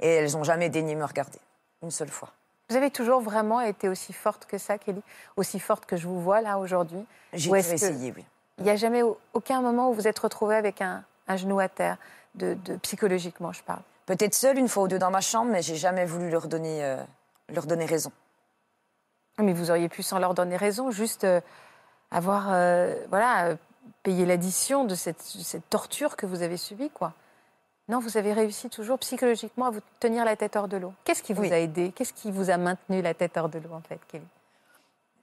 [0.00, 1.38] Et elles n'ont jamais daigné me regarder,
[1.82, 2.32] une seule fois.
[2.68, 5.02] Vous avez toujours vraiment été aussi forte que ça, Kelly?
[5.36, 7.04] Aussi forte que je vous vois là aujourd'hui?
[7.32, 8.24] J'ai toujours essayé, oui.
[8.58, 11.60] Il n'y a jamais au- aucun moment où vous êtes retrouvée avec un, un genou
[11.60, 11.98] à terre,
[12.34, 13.80] de, psychologiquement, je parle?
[14.06, 16.84] Peut-être seule une fois ou deux dans ma chambre, mais j'ai jamais voulu leur donner,
[16.84, 16.96] euh,
[17.48, 18.12] leur donner raison.
[19.38, 21.40] Mais vous auriez pu sans leur donner raison, juste euh,
[22.10, 23.56] avoir, euh, voilà,
[24.02, 27.12] payé l'addition de cette, cette, torture que vous avez subie, quoi.
[27.88, 30.92] Non, vous avez réussi toujours psychologiquement à vous tenir la tête hors de l'eau.
[31.04, 31.92] Qu'est-ce qui vous a aidé?
[31.94, 34.24] Qu'est-ce qui vous a maintenu la tête hors de l'eau, en fait, Kelly?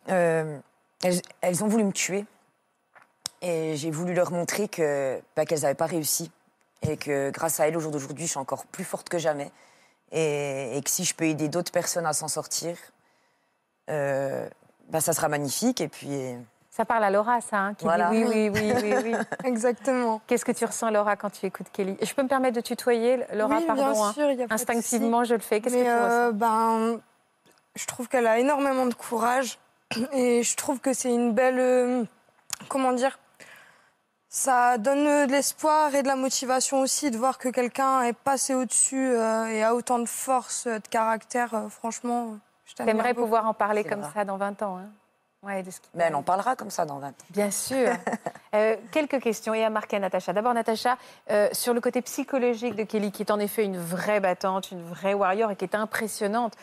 [0.07, 2.25] Elles, elles, ont voulu me tuer.
[3.41, 6.31] Et j'ai voulu leur montrer que, bah, qu'elles n'avaient pas réussi.
[6.81, 9.51] Et que grâce à elles, au jour d'aujourd'hui, je suis encore plus forte que jamais.
[10.13, 12.77] Et, que si je peux aider d'autres personnes à s'en sortir,
[13.89, 14.47] euh,
[14.89, 15.81] bah, ça sera magnifique.
[15.81, 16.37] Et puis.
[16.75, 18.09] Ça parle à Laura, ça, hein, qui voilà.
[18.09, 20.21] dit oui, oui, oui, oui, Exactement.
[20.25, 21.95] Qu'est-ce que tu ressens, Laura, quand tu écoutes Kelly?
[22.01, 23.91] Je peux me permettre de tutoyer, Laura, oui, pardon.
[23.91, 24.11] Bien hein.
[24.11, 25.61] sûr, y a Instinctivement, je le fais.
[25.61, 26.99] Qu'est-ce que tu euh, ressens ben,
[27.75, 29.59] Je trouve qu'elle a énormément de courage.
[30.13, 31.59] Et je trouve que c'est une belle.
[31.59, 32.03] Euh,
[32.69, 33.19] comment dire
[34.35, 38.55] ça donne de l'espoir et de la motivation aussi de voir que quelqu'un est passé
[38.55, 41.53] au-dessus euh, et a autant de force, de caractère.
[41.53, 44.79] Euh, franchement, je t'aimerais pouvoir en parler comme ça dans 20 ans.
[44.79, 44.89] Hein
[45.43, 47.13] ouais, de ce Mais elle en parlera comme ça dans 20 ans.
[47.29, 47.89] Bien sûr.
[48.55, 50.33] euh, quelques questions et à marquer à Natacha.
[50.33, 50.97] D'abord, Natacha,
[51.31, 54.83] euh, sur le côté psychologique de Kelly, qui est en effet une vraie battante, une
[54.83, 56.55] vraie warrior et qui est impressionnante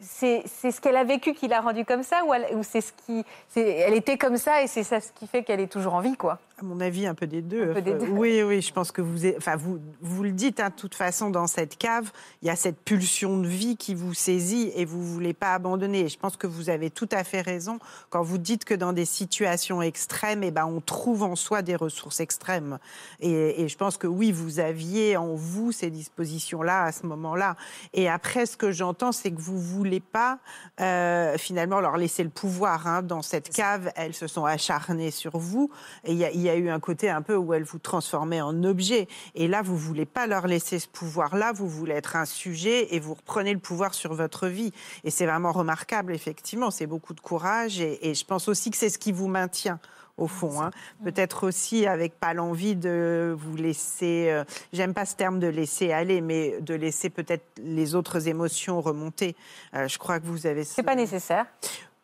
[0.00, 3.24] c'est ce qu'elle a vécu qui l'a rendue comme ça ou, c'est ce qui
[3.56, 6.16] elle était comme ça et c'est ça ce qui fait qu'elle est toujours en vie
[6.16, 6.38] quoi?
[6.60, 7.72] À mon avis, un peu des deux.
[8.10, 11.30] Oui, oui, je pense que vous, enfin, vous, vous le dites, hein, de toute façon,
[11.30, 12.10] dans cette cave,
[12.42, 15.54] il y a cette pulsion de vie qui vous saisit et vous ne voulez pas
[15.54, 16.00] abandonner.
[16.00, 17.78] Et je pense que vous avez tout à fait raison
[18.10, 21.76] quand vous dites que dans des situations extrêmes, eh ben, on trouve en soi des
[21.76, 22.78] ressources extrêmes.
[23.20, 27.54] Et, je pense que oui, vous aviez en vous ces dispositions-là à ce moment-là.
[27.92, 30.38] Et après, ce que j'entends, c'est que vous ne voulez pas
[30.80, 32.86] euh, finalement leur laisser le pouvoir.
[32.86, 33.02] Hein.
[33.02, 35.70] Dans cette cave, elles se sont acharnées sur vous.
[36.04, 38.40] Et il y a y a eu un côté un peu où elles vous transformaient
[38.40, 39.08] en objet.
[39.34, 43.00] Et là, vous voulez pas leur laisser ce pouvoir-là, vous voulez être un sujet et
[43.00, 44.72] vous reprenez le pouvoir sur votre vie.
[45.04, 46.70] Et c'est vraiment remarquable, effectivement.
[46.70, 49.78] C'est beaucoup de courage et, je pense aussi que c'est ce qui vous maintient
[50.16, 50.60] au fond.
[50.60, 50.70] Hein.
[51.04, 55.92] Peut-être aussi avec pas l'envie de vous laisser, euh, j'aime pas ce terme de laisser
[55.92, 59.36] aller, mais de laisser peut-être les autres émotions remonter.
[59.74, 60.64] Euh, je crois que vous avez.
[60.64, 61.46] C'est pas nécessaire.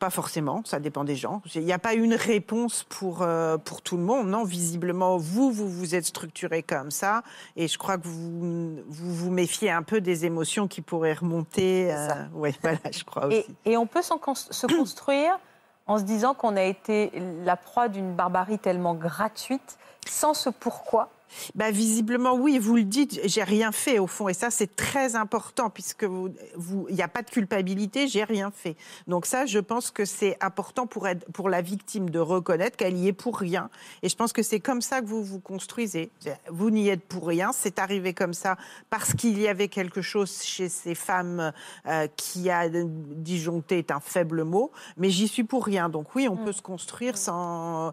[0.05, 1.41] Pas forcément, ça dépend des gens.
[1.55, 4.45] Il n'y a pas une réponse pour, euh, pour tout le monde, non?
[4.45, 7.23] Visiblement, vous, vous vous êtes structuré comme ça,
[7.57, 11.91] et je crois que vous vous, vous méfiez un peu des émotions qui pourraient remonter.
[11.91, 13.47] Euh, oui, voilà, je crois aussi.
[13.65, 15.39] Et, on peut se construire
[15.87, 17.11] en se disant qu'on a été
[17.43, 21.09] la proie d'une barbarie tellement gratuite, sans ce pourquoi
[21.55, 24.29] bah, visiblement, oui, vous le dites, j'ai rien fait au fond.
[24.29, 28.51] Et ça, c'est très important puisque vous, il n'y a pas de culpabilité, j'ai rien
[28.51, 28.77] fait.
[29.07, 32.97] Donc ça, je pense que c'est important pour, être, pour la victime de reconnaître qu'elle
[32.97, 33.71] y est pour rien.
[34.03, 36.11] Et je pense que c'est comme ça que vous vous construisez.
[36.49, 38.57] Vous n'y êtes pour rien, c'est arrivé comme ça
[38.91, 41.53] parce qu'il y avait quelque chose chez ces femmes
[41.87, 45.89] euh, qui a disjoncté est un faible mot, mais j'y suis pour rien.
[45.89, 46.45] Donc oui, on mm.
[46.45, 47.93] peut se construire sans,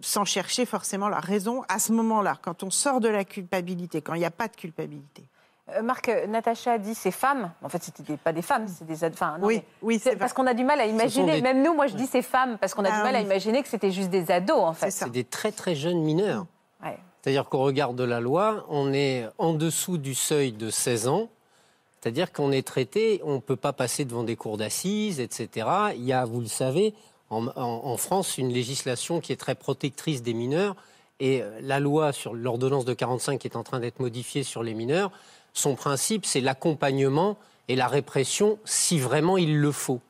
[0.00, 4.14] sans chercher forcément la raison à ce moment-là, quand on sort de la culpabilité, quand
[4.14, 5.22] il n'y a pas de culpabilité.
[5.70, 7.50] Euh, Marc, Natacha a dit ces femmes.
[7.62, 9.04] En fait, c'était pas des femmes, c'est des.
[9.04, 11.40] Enfin, oui, oui, c'est parce qu'on a du mal à imaginer.
[11.40, 13.62] Même nous, moi, je dis ces femmes parce qu'on a du ah mal à imaginer
[13.62, 14.90] que c'était juste des ados, en fait.
[14.90, 16.46] C'est des très très jeunes mineurs.
[17.22, 21.30] C'est-à-dire qu'au regard de la loi, on est en dessous du seuil de 16 ans.
[21.98, 25.66] C'est-à-dire qu'on est traité, on ne peut pas passer devant des cours d'assises, etc.
[25.96, 26.92] Il y a, vous le savez,
[27.30, 30.76] en France, une législation qui est très protectrice des mineurs
[31.20, 34.62] et euh, la loi sur l'ordonnance de 45 qui est en train d'être modifiée sur
[34.62, 35.10] les mineurs,
[35.52, 37.36] son principe, c'est l'accompagnement
[37.68, 40.00] et la répression si vraiment il le faut.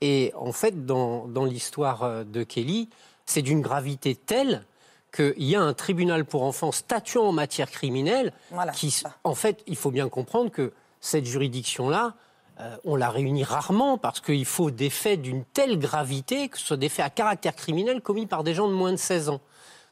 [0.00, 2.88] Et en fait, dans, l'histoire euh, de Kelly,
[3.26, 4.64] c'est d'une gravité telle
[5.12, 8.32] qu'il y a un tribunal pour enfants statuant en matière criminelle
[8.74, 12.14] qui, en fait, il faut bien comprendre que cette juridiction-là,
[12.60, 16.66] euh, on la réunit rarement parce qu'il faut des faits d'une telle gravité que ce
[16.66, 19.40] soit des faits à caractère criminel commis par des gens de moins de 16 ans.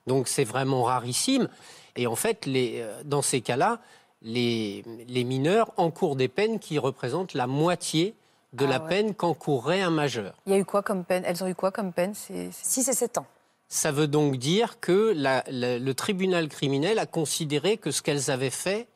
[0.06, 1.48] Donc c'est vraiment rarissime.
[1.96, 3.80] Et en fait, euh, dans ces cas-là,
[4.22, 4.84] les,
[5.24, 8.14] mineurs encourent des peines qui représentent la moitié
[8.52, 10.34] de ah la peine qu'encourrait un majeur.
[10.46, 11.24] Il y a eu quoi comme peine?
[11.26, 12.14] Elles ont eu quoi comme peine?
[12.14, 13.26] 6 et 7 ans.
[13.68, 18.86] Ça veut donc dire que le tribunal criminel a considéré que ce qu'elles avaient fait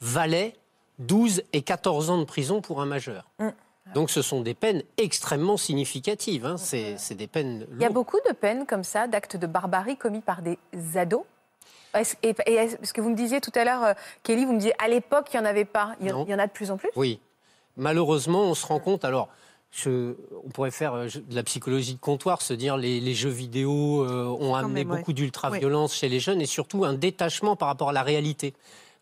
[0.00, 0.54] valait
[0.98, 3.30] 12 et 14 ans de prison pour un majeur.
[3.38, 3.48] Mm.
[3.94, 6.46] Donc ce sont des peines extrêmement significatives.
[6.46, 6.56] Hein.
[6.56, 10.20] C'est, des peines Il y a beaucoup de peines comme ça, d'actes de barbarie commis
[10.20, 10.58] par des
[10.96, 11.24] ados
[12.22, 12.34] et,
[12.82, 15.28] ce que vous me disiez tout à l'heure, euh, Kelly, vous me disiez à l'époque,
[15.32, 15.96] il n'y en avait pas.
[16.00, 16.90] Il y, en a de plus en plus?
[16.96, 17.20] Oui.
[17.76, 19.04] Malheureusement, on se rend compte.
[19.04, 19.28] Alors,
[19.86, 24.04] on pourrait faire euh, de la psychologie de comptoir, se dire les, les jeux vidéo
[24.04, 27.92] euh, ont amené beaucoup d'ultra-violence chez les jeunes et surtout un détachement par rapport à
[27.92, 28.54] la réalité.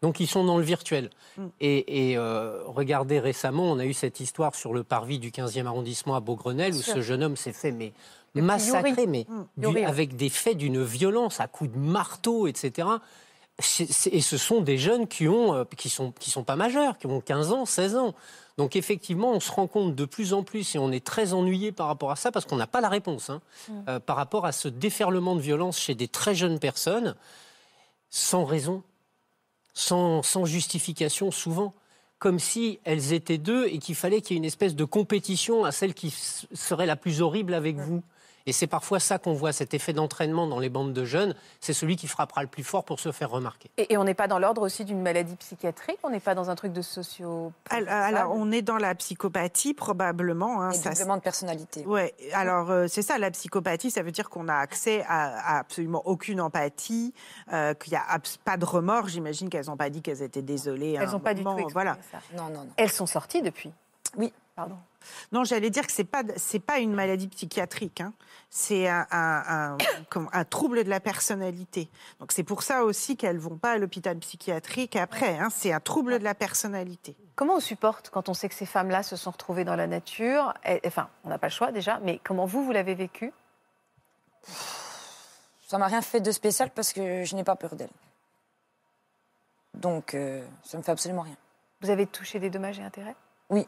[0.07, 1.11] Donc ils sont dans le virtuel.
[1.37, 1.47] Mm.
[1.61, 6.15] Et, euh, regardez récemment, on a eu cette histoire sur le parvis du 15e arrondissement
[6.15, 7.93] à Beaugrenelle où ce jeune homme s'est fait mais,
[8.37, 9.85] massacrer, mais mm.
[9.85, 12.87] avec des faits d'une violence à coups de marteau, etc.
[14.13, 17.21] Et ce sont des jeunes qui ont, qui sont, qui sont pas majeurs, qui ont
[17.21, 18.15] 15 ans, 16 ans.
[18.57, 21.73] Donc effectivement, on se rend compte de plus en plus, et on est très ennuyé
[21.73, 23.73] par rapport à ça, parce qu'on n'a pas la réponse, hein, mm.
[23.89, 27.17] euh, par rapport à ce déferlement de violence chez des très jeunes personnes,
[28.09, 28.85] sans raison,
[29.77, 31.75] sans, sans justification souvent
[32.19, 35.67] comme si elles étaient deux et qu'il fallait qu'il y ait une espèce de compétition
[35.67, 38.03] à celle qui serait la plus horrible avec vous.
[38.47, 41.35] Et c'est parfois ça qu'on voit, cet effet d'entraînement dans les bandes de jeunes.
[41.61, 43.71] C'est celui qui frappera le plus fort pour se faire remarquer.
[43.77, 46.55] Et, on n'est pas dans l'ordre aussi d'une maladie psychiatrique On n'est pas dans un
[46.55, 47.53] truc de socio...
[47.71, 50.63] Alors, on est dans la psychopathie probablement.
[50.63, 51.85] Hein, ça, de personnalité.
[51.87, 52.15] Ouais.
[52.33, 56.41] Alors euh, c'est ça, la psychopathie, ça veut dire qu'on a accès à, absolument aucune
[56.41, 57.15] empathie,
[57.53, 59.09] euh, qu'il n'y a pas de remords.
[59.09, 60.97] J'imagine qu'elles n'ont pas dit qu'elles étaient désolées.
[61.01, 61.97] Elles n'ont pas du tout voilà.
[62.11, 62.19] ça.
[62.37, 62.71] Non, non, non.
[62.77, 63.73] Elles sont sorties depuis.
[64.17, 64.33] Oui.
[64.55, 64.77] Pardon.
[65.33, 68.01] Non, j'allais dire que c'est pas c'est pas une maladie psychiatrique.
[68.01, 68.13] Hein.
[68.51, 69.77] C'est un, un,
[70.33, 71.89] un, trouble de la personnalité.
[72.21, 75.39] Donc c'est pour ça aussi qu'elles vont pas à l'hôpital psychiatrique après.
[75.39, 75.49] Hein.
[75.51, 77.17] C'est un trouble de la personnalité.
[77.35, 80.55] Comment on supporte quand on sait que ces femmes-là se sont retrouvées dans la nature?
[80.87, 83.33] Enfin, on n'a pas le choix déjà, mais comment vous vous l'avez vécu?
[85.67, 87.91] Ça m'a rien fait de spécial parce que je n'ai pas peur d'elles.
[89.75, 91.37] Donc euh, ça me fait absolument rien.
[91.81, 93.17] Vous avez touché des dommages et intérêts?
[93.51, 93.67] Oui.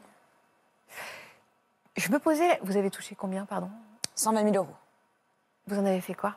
[1.99, 3.69] Je me posais, vous avez touché combien, pardon?
[4.15, 4.75] 120 000 euros.
[5.67, 6.37] Vous en avez fait quoi?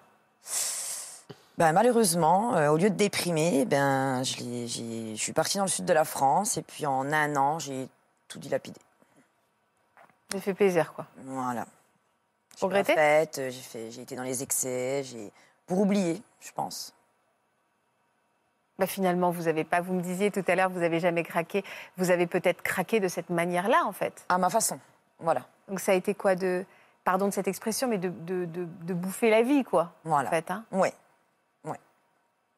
[1.59, 5.85] Ben, Malheureusement, euh, au lieu de déprimer, ben, je, je suis partie dans le sud
[5.85, 7.87] de la France et puis en un an, j'ai
[8.27, 8.81] tout dilapidé.
[10.31, 11.05] Vous fait plaisir, quoi.
[11.25, 11.67] Voilà.
[12.59, 13.51] Pour regretter?
[13.51, 15.31] J'ai j'ai été dans les excès, j'ai
[15.67, 16.93] pour oublier, je pense.
[18.79, 19.81] Bah finalement, vous avez pas.
[19.81, 21.63] Vous me disiez tout à l'heure, vous n'avez jamais craqué.
[21.97, 24.25] Vous avez peut-être craqué de cette manière-là, en fait.
[24.29, 24.79] À ma façon.
[25.21, 25.45] Voilà.
[25.67, 26.65] Donc ça a été quoi de,
[27.03, 29.93] pardon de cette expression, mais de, de, de, bouffer la vie, quoi.
[30.03, 30.29] Voilà.
[30.29, 30.89] En fait, hein Oui.
[31.63, 31.79] Ouais.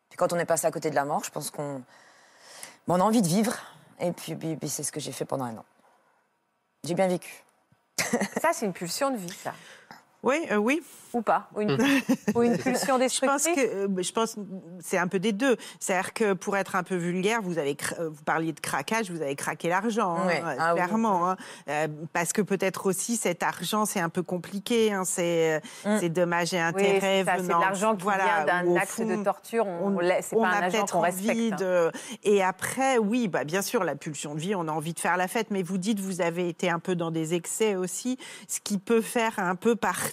[0.09, 1.81] Puis quand on est passé à côté de la mort, je pense qu'on
[2.87, 3.53] on a envie de vivre.
[3.99, 5.65] Et puis, puis c'est ce que j'ai fait pendant un an.
[6.83, 7.43] J'ai bien vécu.
[8.41, 9.53] ça, c'est une pulsion de vie, ça.
[10.23, 10.81] Oui, euh, oui.
[11.13, 11.77] Ou pas Ou une,
[12.41, 14.35] une pulsion destructrice Je pense que euh, je pense
[14.79, 15.57] c'est un peu des deux.
[15.79, 19.21] C'est-à-dire que pour être un peu vulgaire, vous avez euh, vous parliez de craquage, vous
[19.21, 21.29] avez craqué l'argent, hein, ah clairement.
[21.29, 21.37] Hein.
[22.13, 24.93] parce que peut-être aussi cet argent c'est un peu compliqué.
[24.93, 26.07] Hein, c'est mm.
[26.07, 29.67] dommages et intérêts oui, C'est de l'argent qui vient d'un acte de torture.
[29.67, 31.59] On, c'est pas un qu'on respecte.
[31.59, 31.91] De...
[32.23, 35.17] Et après, oui, bah bien sûr, la pulsion de vie, on a envie de faire
[35.17, 35.51] la fête.
[35.51, 39.01] Mais vous dites vous avez été un peu dans des excès aussi, ce qui peut
[39.01, 40.12] faire un peu partie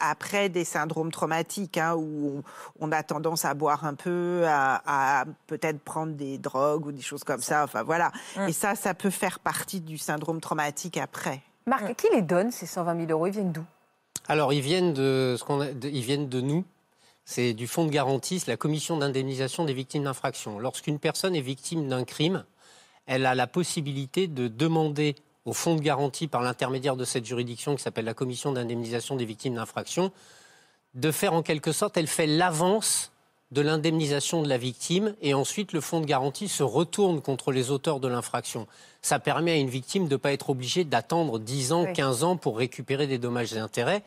[0.00, 2.42] après des syndromes traumatiques hein, où
[2.80, 7.24] on, a tendance à boire un peu, à, peut-être prendre des drogues ou des choses
[7.24, 7.64] comme ça.
[7.64, 8.12] Enfin voilà.
[8.36, 8.48] Hum.
[8.48, 11.42] Et ça, ça peut faire partie du syndrome traumatique après.
[11.66, 11.94] Marc, hum.
[11.94, 13.26] qui les donne ces 120 000 euros?
[13.26, 13.64] Ils viennent d'où?
[14.26, 16.64] Alors ils viennent de ce qu'on ils viennent de nous.
[17.26, 20.58] C'est du fonds de garantie, la commission d'indemnisation des victimes d'infraction.
[20.58, 22.44] Lorsqu'une personne est victime d'un crime,
[23.06, 27.76] elle a la possibilité de demander au fonds de garantie par l'intermédiaire de cette juridiction
[27.76, 30.10] qui s'appelle la commission d'indemnisation des victimes d'infraction,
[30.94, 33.12] de faire en quelque sorte, elle fait l'avance
[33.50, 37.70] de l'indemnisation de la victime et ensuite le fonds de garantie se retourne contre les
[37.70, 38.66] auteurs de l'infraction.
[39.02, 42.36] Ça permet à une victime de ne pas être obligée d'attendre 10 ans, 15 ans
[42.36, 44.02] pour récupérer des dommages et intérêts.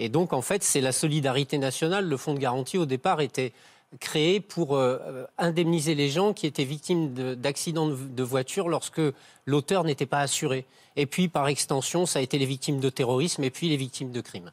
[0.00, 2.06] Et donc, en fait, c'est la solidarité nationale.
[2.06, 3.52] Le fonds de garantie, au départ, était
[4.00, 9.00] créé pour euh, indemniser les gens qui étaient victimes d'accidents de, voiture lorsque
[9.46, 10.66] l'auteur n'était pas assuré.
[10.96, 14.10] Et puis, par extension, ça a été les victimes de terrorisme et puis les victimes
[14.10, 14.50] de crimes.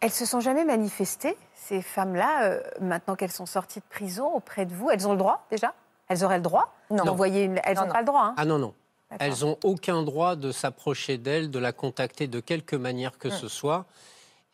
[0.00, 4.64] Elles se sont jamais manifestées, ces femmes-là, euh, maintenant qu'elles sont sorties de prison auprès
[4.64, 5.74] de vous Elles ont le droit déjà?
[6.06, 6.72] Elles auraient le droit?
[6.90, 7.60] D'envoyer une...
[7.64, 8.34] Elles n'ont pas le droit hein?
[8.36, 8.74] Ah non, non.
[9.18, 13.34] Elles n'ont aucun droit de s'approcher d'elle, de la contacter de quelque manière que hum.
[13.34, 13.86] ce soit.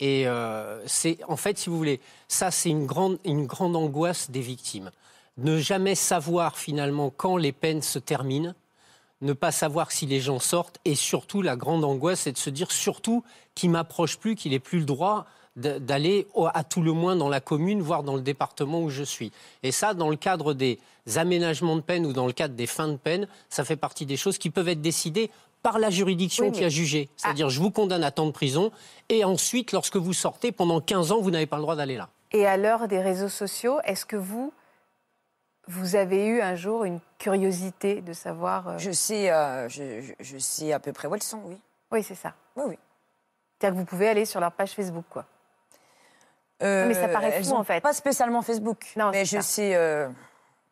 [0.01, 4.31] Et euh, c'est, en fait, si vous voulez, ça, c'est une grande, une grande angoisse
[4.31, 4.91] des victimes.
[5.37, 8.55] Ne jamais savoir finalement quand les peines se terminent,
[9.21, 12.51] ne pas savoir si les gens sortent, et surtout, la grande angoisse, c'est de se
[12.51, 15.27] dire surtout qu'il m'approche plus, qu'il n'ait plus le droit
[15.57, 19.31] d'aller à tout le moins dans la commune, voire dans le département où je suis.
[19.63, 20.81] Et ça, dans le cadre des
[21.15, 24.17] aménagements de peine ou dans le cadre des fins de peine, ça fait partie des
[24.17, 25.31] choses qui peuvent être décidées
[25.65, 27.09] par la juridiction qui a jugé.
[27.17, 28.71] C'est-à-dire, je vous condamne à temps de prison,
[29.09, 32.11] et ensuite, lorsque vous sortez, pendant 15 ans, vous n'avez pas le droit d'aller là.
[32.33, 34.53] Et à l'heure des réseaux sociaux, est-ce que vous,
[35.67, 38.69] vous avez eu un jour une curiosité de savoir...
[38.69, 41.57] Euh, je, sais, euh, je, sais à peu près où elles sont, oui.
[41.91, 42.35] Oui, c'est ça.
[42.57, 42.79] Oui, oui.
[43.59, 45.25] C'est-à-dire que vous pouvez aller sur leur page Facebook, quoi.
[46.61, 47.81] mais ça paraît fou, en fait.
[47.81, 49.79] Pas spécialement Facebook, non, mais je sais,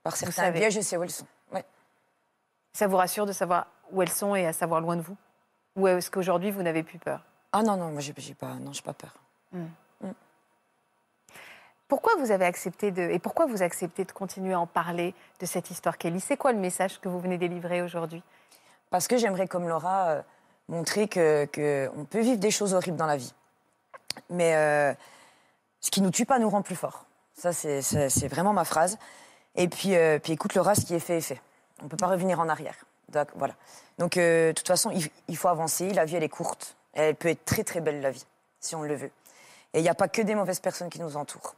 [0.02, 1.26] par certains biais, je sais où elles sont.
[2.74, 5.16] Ça vous rassure de savoir où elles sont et à savoir loin de vous
[5.76, 8.92] Ou est-ce qu'aujourd'hui, vous n'avez plus peur Ah non, non, moi, j'ai pas, non, pas
[8.92, 9.14] peur.
[9.52, 9.66] Hmm.
[10.00, 10.12] Hmm.
[11.88, 15.46] Pourquoi vous avez accepté de et pourquoi vous acceptez de continuer à en parler de
[15.46, 16.20] cette histoire, Kelly?
[16.20, 18.22] C'est quoi le message que vous venez délivrer aujourd'hui?
[18.90, 20.22] Parce que j'aimerais, comme Laura, euh,
[20.68, 23.34] montrer que, on peut vivre des choses horribles dans la vie,
[24.30, 24.94] mais euh,
[25.80, 27.06] ce qui nous tue pas nous rend plus forts.
[27.34, 28.98] Ça, c'est vraiment ma phrase.
[29.54, 31.40] Et puis, euh, puis écoute, Laura, ce qui est fait est fait.
[31.80, 32.76] On ne peut pas revenir en arrière.
[33.36, 33.54] Voilà.
[33.98, 34.90] Donc, euh, de toute façon,
[35.28, 35.92] il, faut avancer.
[35.92, 36.76] La vie, elle est courte.
[36.92, 38.24] Elle peut être très, très belle, la vie,
[38.60, 39.10] si on le veut.
[39.74, 41.54] Et il n'y a pas que des mauvaises personnes qui nous entourent.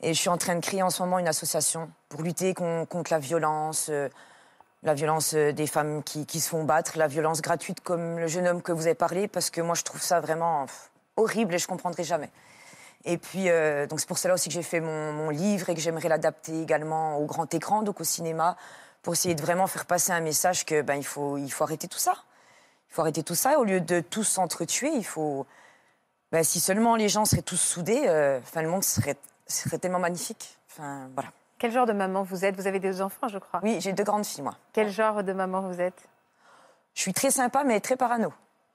[0.00, 3.12] Et je suis en train de créer en ce moment une association pour lutter contre
[3.12, 4.08] la violence, euh,
[4.82, 8.48] la violence euh, des femmes qui, se font battre, la violence gratuite comme le jeune
[8.48, 10.66] homme que vous avez parlé, parce que moi, je trouve ça vraiment
[11.16, 12.30] horrible et je ne comprendrai jamais.
[13.04, 13.48] Et puis,
[13.88, 17.18] donc c'est pour cela aussi que j'ai fait mon, livre et que j'aimerais l'adapter également
[17.18, 18.56] au grand écran, donc au cinéma,
[19.02, 21.88] pour essayer de vraiment faire passer un message que ben, il, faut, il faut arrêter
[21.88, 22.14] tout ça.
[22.90, 23.58] Il faut arrêter tout ça.
[23.58, 25.46] Au lieu de tous s'entretuer, il faut.
[26.30, 30.56] Ben, si seulement les gens seraient tous soudés, euh, le monde serait, serait tellement magnifique.
[30.70, 31.30] Enfin, voilà.
[31.58, 32.56] Quel genre de maman vous êtes?
[32.56, 33.60] Vous avez des enfants, je crois.
[33.62, 34.56] Oui, j'ai deux grandes filles, moi.
[34.72, 36.08] Quel genre de maman vous êtes?
[36.94, 38.32] Je suis très sympa, mais très parano.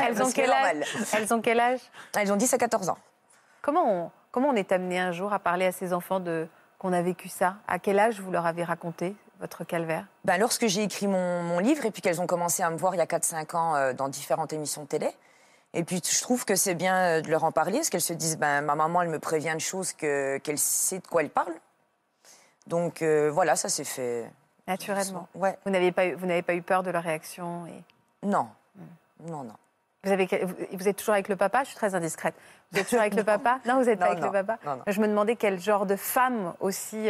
[0.00, 0.84] elles, ont quel âge?
[1.12, 1.80] Elles ont quel âge?
[2.14, 2.98] Elles ont 10 à 14 ans.
[3.62, 6.46] Comment on, comment on est amené un jour à parler à ses enfants de
[6.78, 7.56] qu'on a vécu ça?
[7.66, 10.04] À quel âge vous leur avez raconté votre calvaire?
[10.24, 12.98] Ben, Lorsque j'ai écrit mon, livre et puis qu'elles ont commencé à me voir il
[12.98, 15.10] y a 4-5 ans euh, dans différentes émissions de télé.
[15.74, 18.12] Et puis je trouve que c'est bien euh, de leur en parler, parce qu'elles se
[18.12, 21.52] disent, ben, ma maman, elle me prévient de choses qu'elle sait de quoi elle parle.
[22.66, 24.30] Donc euh, voilà, ça s'est fait.
[24.66, 25.28] Naturellement.
[25.34, 25.58] Ouais.
[25.64, 27.82] Vous n'avez pas, eu, vous pas eu peur de leur réaction et...
[28.26, 28.48] Non.
[28.76, 29.30] Hmm.
[29.30, 29.54] Non, non.
[30.04, 30.28] Vous, avez,
[30.72, 31.64] vous êtes toujours avec le papa?
[31.64, 32.34] Je suis très indiscrète.
[32.70, 33.60] Vous êtes toujours avec le papa?
[33.66, 34.58] Non, vous n'êtes pas avec le papa?
[34.86, 37.08] Je me demandais quel genre de femme aussi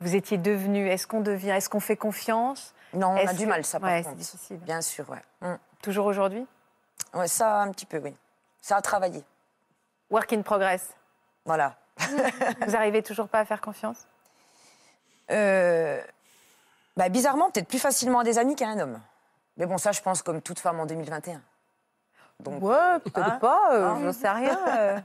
[0.00, 2.74] vous étiez devenu Est-ce qu'on devient Est-ce qu'on fait confiance?
[2.92, 4.58] Non, on a du mal, ça, par ouais, c'est difficile.
[4.58, 5.22] Bien sûr, ouais.
[5.40, 5.56] Mm.
[5.82, 6.46] Toujours aujourd'hui?
[7.12, 8.14] Ouais, ça, un petit peu, oui.
[8.60, 9.22] Ça a travaillé.
[10.10, 10.94] Work in progress.
[11.44, 11.76] Voilà.
[12.66, 14.06] vous arrivez toujours pas à faire confiance?
[15.30, 16.00] Euh...
[16.96, 19.00] bah, Bizarrement, peut-être plus facilement à des amis qu'à un homme.
[19.56, 21.40] Mais bon, ça, je pense comme toute femme en 2021.
[22.40, 24.58] Donc, ouais, peut-être hein pas, euh, hein je n'en sais rien.
[24.78, 25.00] Euh.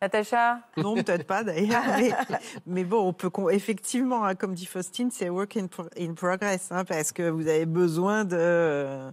[0.00, 1.82] Natacha Non, peut-être pas d'ailleurs.
[2.66, 7.12] Mais, bon, on peut effectivement, hein, comme dit Faustine, c'est work in, progress, hein, parce
[7.12, 9.10] que vous avez besoin de.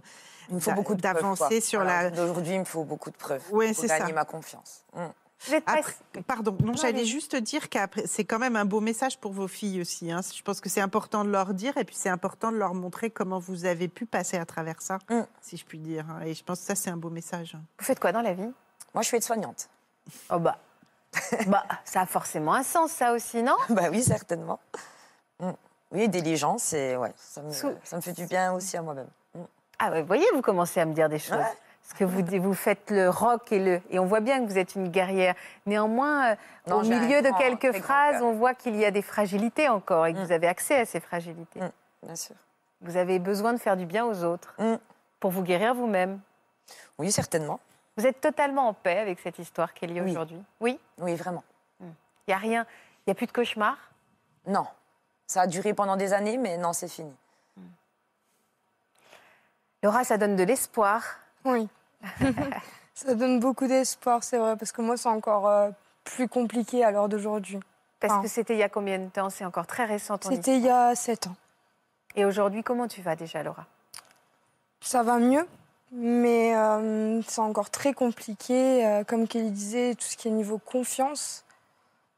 [0.48, 2.10] Il me faut beaucoup d'avancer sur la.
[2.10, 3.42] D'aujourd'hui, il me faut beaucoup de preuves.
[3.50, 4.06] Oui, c'est ça.
[4.12, 4.84] ma confiance.
[4.94, 6.22] Mm.
[6.26, 9.80] pardon, non, j'allais juste dire qu'après, c'est quand même un beau message pour vos filles
[9.80, 10.12] aussi.
[10.12, 10.20] Hein.
[10.34, 13.10] Je pense que c'est important de leur dire et puis c'est important de leur montrer
[13.10, 15.22] comment vous avez pu passer à travers ça, mm.
[15.40, 16.06] si je puis dire.
[16.24, 17.56] Et je pense que ça, c'est un beau message.
[17.78, 18.50] Vous faites quoi dans la vie?
[18.94, 19.68] Moi, je suis aide-soignante.
[20.30, 20.58] Oh bah,
[21.46, 23.56] bah, ça a forcément un sens, ça aussi, non?
[23.68, 24.60] Bah oui, certainement.
[25.40, 25.50] Mm.
[25.92, 29.08] Oui, diligence, c'est ouais, ça me, ça me fait du bien aussi à moi-même.
[29.34, 29.40] Mm.
[29.78, 31.38] Ah vous voyez, vous commencez à me dire des choses.
[31.82, 33.80] Parce que vous, vous faites le rock et le.
[33.90, 35.34] Et on voit bien que vous êtes une guerrière.
[35.66, 36.36] Néanmoins,
[36.68, 40.14] euh, au milieu de quelques phrases, on voit qu'il y a des fragilités encore et
[40.14, 40.24] que mm.
[40.24, 41.60] vous avez accès à ces fragilités.
[42.02, 42.36] bien sûr.
[42.82, 44.54] Vous avez besoin de faire du bien aux autres
[45.20, 46.20] pour vous guérir vous-même.
[46.98, 47.60] Oui, certainement.
[47.96, 50.42] Vous êtes totalement en paix avec cette histoire qui est liée aujourd'hui?
[50.60, 51.44] Oui Oui, vraiment.
[51.80, 51.94] Il hmm.
[52.28, 52.66] n'y a rien,
[53.00, 53.76] il n'y a plus de cauchemar?
[54.46, 54.66] Non.
[55.26, 57.14] Ça a duré pendant des années, mais non, c'est fini.
[57.56, 57.62] Hmm.
[59.82, 61.02] Laura, ça donne de l'espoir.
[61.44, 61.68] Oui.
[62.94, 65.70] ça donne beaucoup d'espoir, c'est vrai, parce que moi, c'est encore euh,
[66.04, 67.60] plus compliqué à l'heure d'aujourd'hui.
[68.00, 69.30] Parce que c'était il y a combien de temps?
[69.30, 71.36] C'est encore très récent C'était il y a sept ans.
[72.16, 73.66] Et aujourd'hui, comment tu vas déjà, Laura?
[74.80, 75.46] Ça va mieux.
[75.92, 78.86] Mais euh, c'est encore très compliqué.
[78.86, 81.44] Euh, comme Kelly disait, tout ce qui est niveau confiance,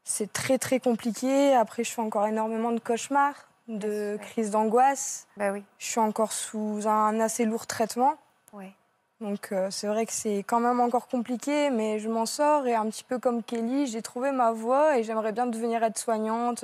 [0.05, 1.53] c'est très très compliqué.
[1.53, 5.27] Après, je fais encore énormément de cauchemars, de crises d'angoisse.
[5.35, 5.63] Bah oui.
[5.77, 8.15] Je suis encore sous un assez lourd traitement.
[8.53, 8.71] Oui.
[9.19, 12.67] Donc euh, c'est vrai que c'est quand même encore compliqué, mais je m'en sors.
[12.67, 16.63] Et un petit peu comme Kelly, j'ai trouvé ma voie et j'aimerais bien devenir aide-soignante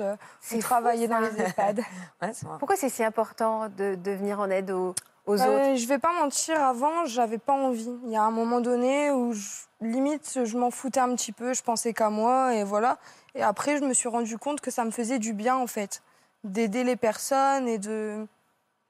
[0.50, 1.82] ou travailler dans les EHPAD.
[2.58, 4.94] Pourquoi c'est si important de, de venir en aide aux,
[5.26, 7.98] aux euh, autres Je vais pas mentir, avant, j'avais pas envie.
[8.04, 9.34] Il y a un moment donné où,
[9.80, 12.98] limite, je m'en foutais un petit peu, je pensais qu'à moi, et voilà.
[13.34, 16.02] Et après, je me suis rendu compte que ça me faisait du bien, en fait,
[16.44, 18.26] d'aider les personnes et de,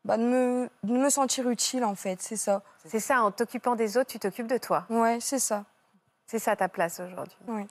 [0.05, 2.63] bah, de, me, de me sentir utile, en fait, c'est ça.
[2.87, 4.85] C'est ça, en t'occupant des autres, tu t'occupes de toi.
[4.91, 5.65] Ouais, c'est ça.
[6.27, 7.37] C'est ça ta place aujourd'hui.
[7.47, 7.67] Oui.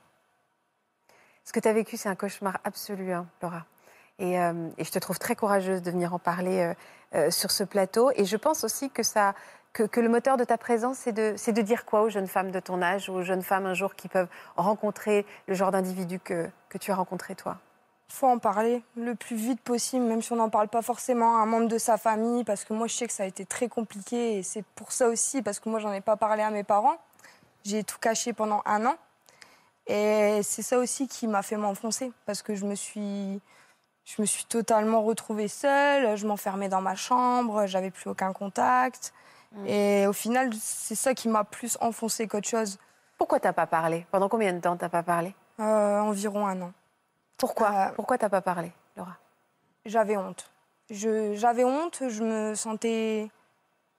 [1.44, 3.66] Ce que tu as vécu, c'est un cauchemar absolu, hein, Laura.
[4.22, 6.74] Euh, et, je te trouve très courageuse de venir en parler euh,
[7.16, 8.12] euh, sur ce plateau.
[8.16, 9.34] Et je pense aussi que ça,
[9.74, 12.60] que, le moteur de ta présence, c'est de, de, dire quoi aux jeunes femmes de
[12.60, 16.78] ton âge, aux jeunes femmes un jour qui peuvent rencontrer le genre d'individu que, que
[16.78, 17.58] tu as rencontré toi?
[18.10, 21.38] Il faut en parler le plus vite possible, même si on n'en parle pas forcément
[21.38, 23.46] à un membre de sa famille, parce que moi je sais que ça a été
[23.46, 26.50] très compliqué et c'est pour ça aussi, parce que moi j'en ai pas parlé à
[26.50, 26.98] mes parents.
[27.64, 28.96] J'ai tout caché pendant un an.
[29.88, 33.42] Et c'est ça aussi qui m'a fait m'enfoncer, parce que je me suis,
[34.06, 39.14] je me suis totalement retrouvée seule, je m'enfermais dans ma chambre, j'avais plus aucun contact.
[39.52, 39.68] Mm.
[39.68, 42.78] Et au final, c'est ça qui m'a plus enfoncée qu'autre chose.
[43.18, 44.06] Pourquoi t'as pas parlé?
[44.12, 45.36] Pendant combien de temps t'as pas parlé?
[45.60, 46.74] Euh, Environ un an.
[47.38, 47.70] Pourquoi?
[47.70, 49.18] Euh, Pourquoi t'as pas parlé, Laura?
[49.86, 50.52] J'avais honte.
[50.90, 53.30] J'avais honte, je me sentais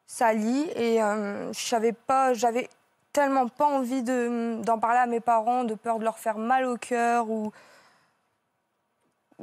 [0.07, 2.69] salie et euh, je savais pas, j'avais
[3.13, 6.77] tellement pas envie d'en parler à mes parents, de peur de leur faire mal au
[6.77, 7.53] cœur ou.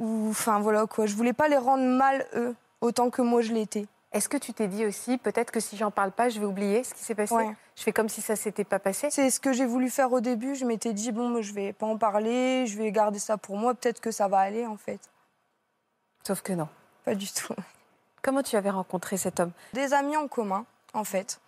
[0.00, 1.06] Ou enfin voilà quoi.
[1.06, 3.86] Je voulais pas les rendre mal eux, autant que moi je l'étais.
[4.12, 6.82] Est-ce que tu t'es dit aussi, peut-être que si j'en parle pas, je vais oublier
[6.82, 7.36] ce qui s'est passé
[7.76, 10.20] Je fais comme si ça s'était pas passé C'est ce que j'ai voulu faire au
[10.20, 10.56] début.
[10.56, 13.72] Je m'étais dit, bon, je vais pas en parler, je vais garder ça pour moi,
[13.74, 14.98] peut-être que ça va aller en fait.
[16.26, 16.68] Sauf que non.
[17.04, 17.54] Pas du tout.
[18.22, 19.52] Comment tu avais rencontré cet homme?
[19.72, 21.40] Des amis en commun, en fait.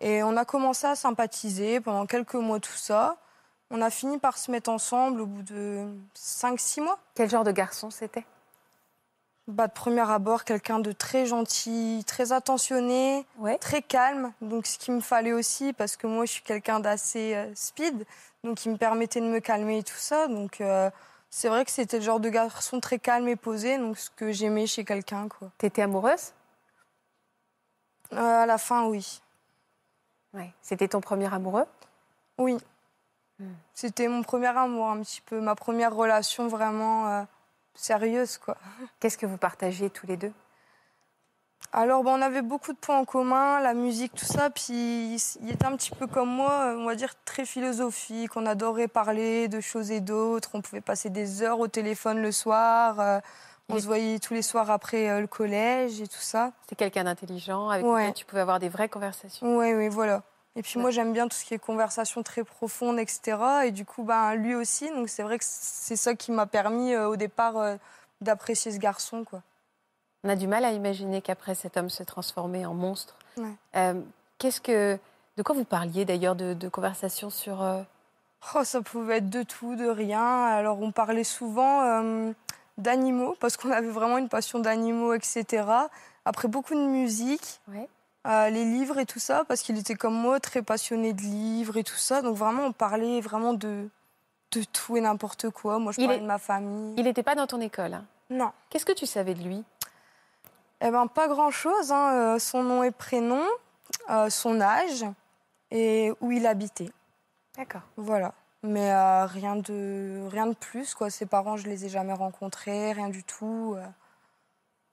[0.00, 3.16] Et on a commencé à sympathiser pendant quelques mois, tout ça.
[3.70, 6.98] On a fini par se mettre ensemble au bout de 5-6 mois.
[7.14, 8.24] Quel genre de garçon c'était?
[9.46, 13.26] Bah, de premier abord, quelqu'un de très gentil, très attentionné,
[13.60, 14.32] très calme.
[14.40, 18.06] Donc, ce qu'il me fallait aussi, parce que moi, je suis quelqu'un d'assez euh, speed,
[18.42, 20.28] donc il me permettait de me calmer et tout ça.
[20.28, 20.90] Donc, euh,
[21.28, 24.32] c'est vrai que c'était le genre de garçon très calme et posé, donc ce que
[24.32, 25.28] j'aimais chez quelqu'un.
[25.28, 25.50] Quoi.
[25.58, 26.32] T'étais amoureuse?
[28.14, 29.20] Euh, À la fin, oui.
[30.32, 30.52] Ouais.
[30.62, 31.66] C'était ton premier amoureux?
[32.38, 32.56] Oui.
[33.38, 33.52] Hmm.
[33.74, 37.26] C'était mon premier amour, un petit peu, ma première relation vraiment
[37.74, 38.56] sérieuse, quoi.
[39.00, 40.32] Qu'est-ce que vous partagez tous les deux?
[41.72, 44.48] Alors, bon, on avait beaucoup de points en commun, la musique, tout ça.
[44.48, 48.36] Puis, il était un petit peu comme moi, on va dire très philosophique.
[48.36, 50.50] On adorait parler de choses et d'autres.
[50.54, 53.00] On pouvait passer des heures au téléphone le soir.
[53.00, 53.18] Euh,
[53.68, 56.52] on se voyait tous les soirs après euh, le collège et tout ça.
[56.62, 59.56] C'était quelqu'un d'intelligent, avec qui tu pouvais avoir des vraies conversations.
[59.56, 60.22] Oui, oui, voilà.
[60.56, 63.38] Et puis moi, j'aime bien tout ce qui est conversation très profonde, etc.
[63.64, 64.88] Et du coup, ben, lui aussi.
[64.90, 67.76] Donc c'est vrai que c'est ça qui m'a permis euh, au départ euh,
[68.20, 69.24] d'apprécier ce garçon.
[69.24, 69.42] Quoi.
[70.22, 73.16] On a du mal à imaginer qu'après cet homme se transformait en monstre.
[73.74, 74.00] Euh,
[74.38, 74.96] qu'est-ce que,
[75.36, 77.66] de quoi vous parliez d'ailleurs de, de conversation sur
[78.54, 80.44] oh, Ça pouvait être de tout, de rien.
[80.44, 82.32] Alors on parlait souvent
[82.78, 85.66] d'animaux parce qu'on avait vraiment une passion d'animaux, etc.
[86.24, 87.60] Après beaucoup de musique.
[87.66, 87.88] Ouais
[88.24, 91.84] les livres et tout ça, parce qu'il était comme moi, très passionné de livres et
[91.84, 92.22] tout ça.
[92.22, 93.88] Donc vraiment, on parlait vraiment de,
[94.52, 95.78] de tout et n'importe quoi.
[95.78, 96.94] Moi, je parlais de ma famille.
[96.96, 98.04] Il n'était pas dans ton école hein?
[98.30, 98.50] Non.
[98.70, 99.62] Qu'est-ce que tu savais de lui?
[100.80, 101.92] Eh ben, pas grand-chose.
[101.92, 102.12] Hein.
[102.14, 103.44] Euh, son nom et prénom,
[104.10, 105.04] euh, son âge
[105.70, 106.90] et où il habitait.
[107.56, 107.82] D'accord.
[107.96, 108.32] Voilà.
[108.62, 110.94] Mais euh, rien, de, rien de plus.
[110.94, 111.10] Quoi.
[111.10, 113.76] Ses parents, je les ai jamais rencontrés, rien du tout.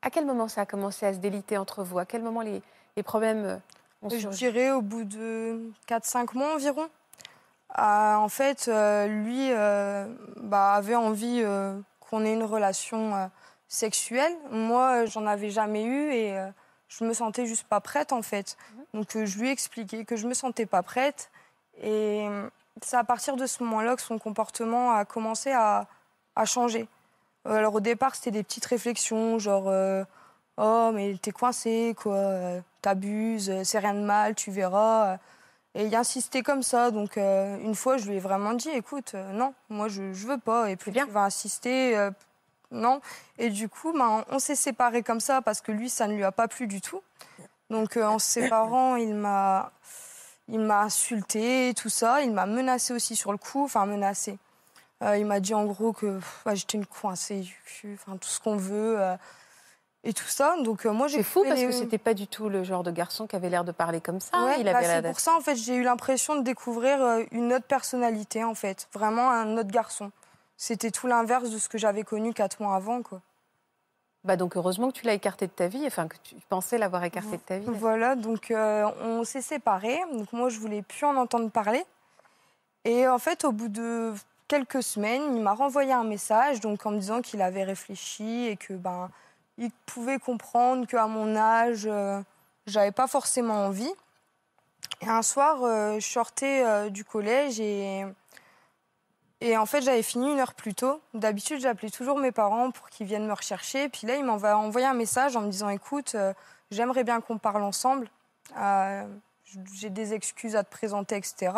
[0.02, 2.00] À quel moment ça a commencé à se déliter entre vous?
[2.00, 2.62] À quel moment les,
[2.98, 3.58] les problèmes euh,
[4.02, 6.89] ont Je dirais au bout de 4-5 mois environ.
[7.78, 9.52] Euh, en fait, euh, lui
[10.38, 11.44] bah, avait envie
[12.00, 13.30] qu'on ait une relation
[13.68, 14.34] sexuelle.
[14.52, 16.38] Moi, j'en avais jamais eu et
[16.89, 18.58] je me sentais juste pas prête en fait.
[18.76, 18.86] Mhm.
[18.94, 21.32] Donc je lui ai expliqué que je me sentais pas prête
[21.82, 22.28] et
[22.82, 25.88] c'est à partir de ce moment-là que son comportement a commencé à,
[26.36, 26.89] à changer.
[27.46, 29.72] Alors au départ, c'était des petites réflexions, genre
[30.64, 35.18] Oh, mais t'es coincé, quoi, t'abuses, c'est rien de mal, tu verras.
[35.74, 36.91] Et il insistait comme ça.
[36.91, 40.14] Donc, euh, une fois, je lui ai vraiment dit écoute, euh, non, moi, je, ne
[40.14, 40.70] veux pas.
[40.70, 41.05] Et puis, bien.
[41.05, 42.12] tu vas insister, euh,
[42.72, 43.01] non.
[43.38, 46.24] Et du coup, ben, on s'est séparés comme ça parce que lui, ça ne lui
[46.24, 47.01] a pas plu du tout.
[47.70, 49.72] Donc, en se séparant, il m'a.
[50.47, 52.24] Il m'a insulté, tout ça.
[52.24, 54.38] Il m'a menacé aussi sur le coup, enfin menacé.
[55.01, 58.39] il m'a dit en gros que bah, j'étais une coincée du cul, enfin tout ce
[58.41, 58.97] qu'on veut
[60.04, 60.56] et tout ça.
[60.64, 61.18] Donc euh, moi j'ai.
[61.18, 63.64] C'est fou parce que c'était pas du tout le genre de garçon qui avait l'air
[63.64, 64.45] de parler comme ça.
[64.45, 67.66] Ouais, bah, c'est pour ça en fait j'ai eu l'impression de découvrir euh, une autre
[67.66, 70.12] personnalité en fait, vraiment un autre garçon.
[70.58, 73.22] C'était tout l'inverse de ce que j'avais connu quatre mois avant quoi.
[74.24, 77.04] Bah donc heureusement que tu l'as écarté de ta vie, enfin que tu pensais l'avoir
[77.04, 77.66] écarté de ta vie.
[77.68, 79.99] Voilà, donc euh, on s'est séparés.
[80.14, 81.84] Donc moi je voulais plus en entendre parler.
[82.86, 84.14] Et en fait au bout de
[84.47, 88.58] quelques semaines, il m'a renvoyé un message donc en me disant qu'il avait réfléchi et
[88.58, 89.10] que ben
[89.58, 92.22] il pouvait comprendre qu'à mon âge, euh,
[92.66, 93.91] j'avais pas forcément envie.
[95.02, 98.06] Et un soir, euh, je sortais euh, du collège et,
[99.58, 101.02] en fait, j'avais fini une heure plus tôt.
[101.14, 103.89] D'habitude, j'appelais toujours mes parents pour qu'ils viennent me rechercher.
[103.89, 106.16] Puis là, il m'envoie envoyé un message en me disant Écoute,
[106.70, 108.08] j'aimerais bien qu'on parle ensemble.
[109.74, 111.54] j'ai des excuses à te présenter, etc.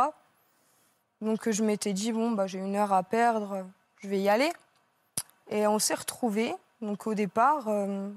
[1.24, 3.66] Donc je m'étais dit, bon, bah, j'ai une heure à perdre,
[4.00, 4.52] je vais y aller.
[5.50, 6.54] Et on s'est retrouvés.
[6.84, 8.10] Donc au départ, euh,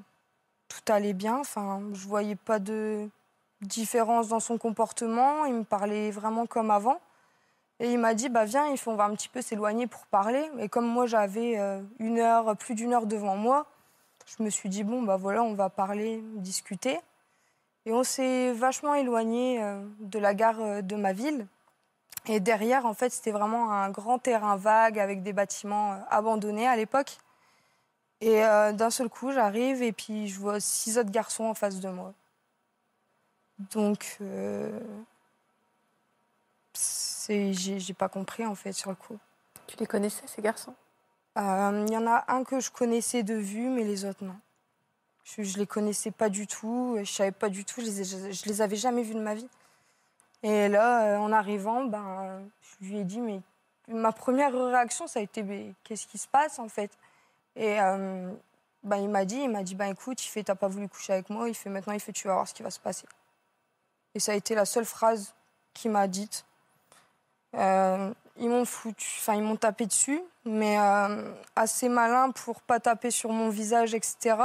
[0.68, 1.38] tout allait bien.
[1.38, 3.08] Enfin, je voyais pas de
[3.60, 5.44] différence dans son comportement.
[5.44, 7.00] Il me parlait vraiment comme avant.
[7.78, 10.06] Et il m'a dit, bah viens, il faut, on va un petit peu s'éloigner pour
[10.06, 10.50] parler.
[10.58, 13.66] Et comme moi, j'avais euh, une heure, plus d'une heure devant moi,
[14.26, 16.98] je me suis dit, bon, bah voilà, on va parler, discuter.
[17.84, 21.46] Et on s'est vachement éloigné euh, de la gare de ma ville.
[22.26, 26.74] Et derrière, en fait, c'était vraiment un grand terrain vague avec des bâtiments abandonnés à
[26.74, 27.18] l'époque.
[28.20, 31.80] Et euh, d'un seul coup, j'arrive et puis je vois six autres garçons en face
[31.80, 32.14] de moi.
[33.58, 34.80] Donc, euh,
[37.28, 39.18] j'ai pas compris en fait sur le coup.
[39.66, 40.74] Tu les connaissais ces garçons?
[41.38, 44.36] Euh, Il y en a un que je connaissais de vue, mais les autres non.
[45.24, 48.44] Je, je les connaissais pas du tout, je savais pas du tout, je les, je
[48.46, 49.48] les avais jamais vus de ma vie.
[50.42, 52.40] Et là, euh, en arrivant, ben,
[52.80, 53.40] je lui ai dit, mais
[53.88, 56.90] ma première réaction, ça a été, mais qu'est-ce qui se passe en fait?
[57.56, 58.32] Et euh,
[58.82, 61.14] ben, il m'a dit, il m'a dit, ben écoute, il fait, t'as pas voulu coucher
[61.14, 63.06] avec moi, il fait maintenant, il fait, tu vas voir ce qui va se passer.
[64.14, 65.34] Et ça a été la seule phrase
[65.74, 66.44] qu'il m'a dite.
[67.54, 70.76] Euh, ils m'ont foutu, enfin ils m'ont tapé dessus, mais
[71.56, 74.36] assez malin pour pas taper sur mon visage, etc.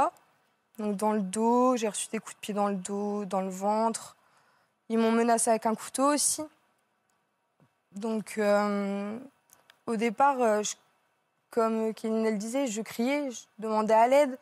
[0.78, 3.50] Donc dans le dos, j'ai reçu des coups de pied dans le dos, dans le
[3.50, 4.16] ventre.
[4.88, 6.42] Ils m'ont menacé avec un couteau aussi.
[7.94, 9.18] Donc, euh,
[9.86, 10.62] au départ, euh,
[11.52, 14.36] comme Kéline le disait, je criais, je demandais à l'aide.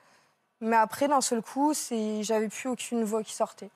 [0.63, 1.75] Mais après, d'un seul coup,
[2.21, 3.71] j'avais plus aucune voix qui sortait.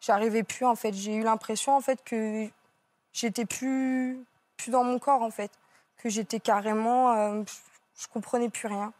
[0.00, 0.92] J'arrivais plus, en fait.
[0.92, 2.48] J'ai eu l'impression, en fait, que
[3.12, 4.18] j'étais plus,
[4.56, 5.50] plus dans mon corps, en fait.
[5.96, 7.12] Que j'étais carrément.
[7.12, 7.42] Euh,
[7.96, 8.92] je comprenais plus rien.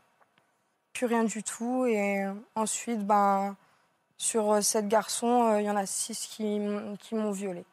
[0.92, 1.86] Plus rien du tout.
[1.86, 2.24] Et
[2.54, 3.56] ensuite, ben
[4.22, 7.64] sur sept garçons, euh, il y en a six qui, m'ont violée.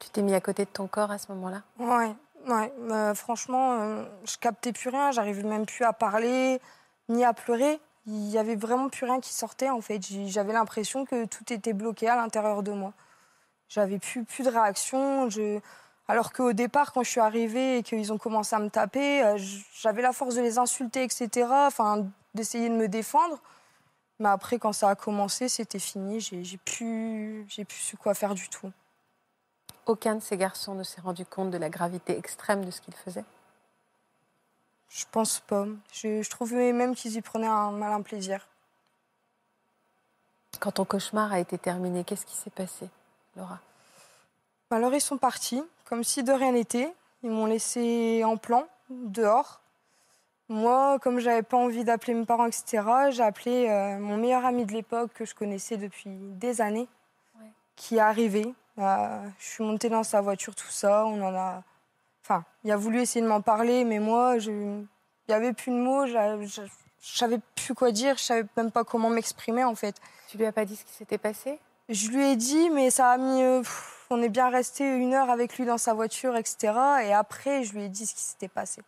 [0.00, 1.62] Tu t'es mis à côté de ton corps à ce moment-là?
[1.78, 2.12] Ouais,
[2.46, 2.72] ouais.
[2.90, 5.10] Euh, franchement, je captais plus rien.
[5.12, 6.60] J'arrivais même plus à parler
[7.08, 7.80] ni à pleurer.
[8.06, 10.00] Il y avait vraiment plus rien qui sortait en fait.
[10.26, 12.92] J'avais l'impression que tout était bloqué à l'intérieur de moi.
[13.68, 15.28] J'avais plus, plus de réaction.
[16.08, 19.36] Alors qu'au départ, quand je suis arrivée et qu'ils ont commencé à me taper,
[19.80, 21.46] j'avais la force de les insulter, etc.
[21.50, 23.38] Enfin, d'essayer de me défendre.
[24.18, 26.20] Mais après, quand ça a commencé, c'était fini.
[26.20, 28.70] J'ai plus, j'ai plus su quoi faire du tout.
[29.86, 32.94] Aucun de ces garçons ne s'est rendu compte de la gravité extrême de ce qu'ils
[32.94, 33.24] faisaient
[34.88, 35.66] Je pense pas.
[35.92, 38.46] Je, je trouvais même qu'ils y prenaient un malin plaisir.
[40.60, 42.88] Quand ton cauchemar a été terminé, qu'est-ce qui s'est passé,
[43.36, 43.58] Laura?
[44.70, 46.94] Alors, ils sont partis, comme si de rien n'était.
[47.22, 49.60] Ils m'ont laissé en plan, dehors.
[50.48, 54.64] Moi, comme j'avais pas envie d'appeler mes parents, etc., j'ai appelé euh, mon meilleur ami
[54.64, 56.88] de l'époque que je connaissais depuis des années,
[57.76, 58.54] qui est arrivé.
[58.76, 61.04] Je suis montée dans sa voiture, tout ça.
[61.06, 61.62] On en a.
[62.24, 64.50] Enfin, il a voulu essayer de m'en parler, mais moi, je...
[64.50, 64.86] il
[65.28, 66.06] n'y avait plus de mots.
[66.06, 66.68] Je
[67.00, 68.16] savais plus quoi dire.
[68.16, 69.96] Je savais même pas comment m'exprimer, en fait.
[70.28, 71.58] Tu lui as pas dit ce qui s'était passé?
[71.88, 73.42] Je lui ai dit, mais ça a mis.
[73.42, 73.62] Euh,
[74.10, 76.72] on est bien resté une heure avec lui dans sa voiture, etc.
[77.04, 78.82] Et après, je lui ai dit ce qui s'était passé.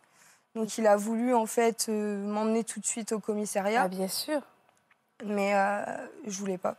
[0.55, 3.83] Donc il a voulu en fait euh, m'emmener tout de suite au commissariat.
[3.83, 4.41] Ah bien sûr.
[5.23, 5.83] Mais euh,
[6.25, 6.75] je voulais pas.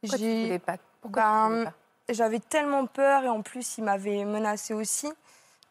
[0.00, 0.76] Pourquoi tu voulais pas?
[1.00, 1.72] Pourquoi ben,
[2.10, 5.10] J'avais tellement peur et en plus il m'avait menacé aussi.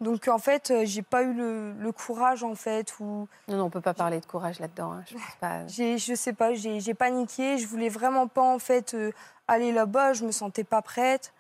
[0.02, 2.94] Donc en fait, euh, j'ai pas eu le, courage en fait.
[3.00, 3.28] Ou...
[3.48, 4.94] Non, non, on peut pas parler de courage là-dedans.
[4.94, 5.04] Hein.
[5.06, 5.68] Je, sais pas.
[5.68, 7.58] je sais pas, j'ai paniqué.
[7.58, 8.96] Je voulais vraiment pas en fait
[9.48, 10.14] aller là-bas.
[10.14, 11.34] Je me sentais pas prête.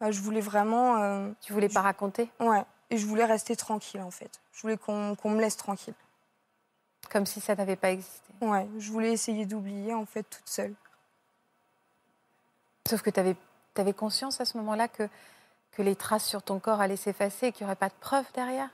[0.00, 1.32] je voulais vraiment.
[1.40, 2.28] tu voulais pas raconter?
[2.40, 2.64] Ouais.
[2.90, 4.40] Et je voulais rester tranquille, en fait.
[4.52, 5.94] Je voulais qu'on me laisse tranquille.
[7.10, 8.20] Comme si ça n'avait pas existé.
[8.40, 10.74] Ouais, je voulais essayer d'oublier, en fait, toute seule.
[12.88, 13.36] Sauf que tu avais,
[13.80, 15.08] avais, conscience à ce moment-là que,
[15.72, 18.26] que les traces sur ton corps allaient s'effacer et qu'il n'y aurait pas de preuves
[18.34, 18.70] derrière?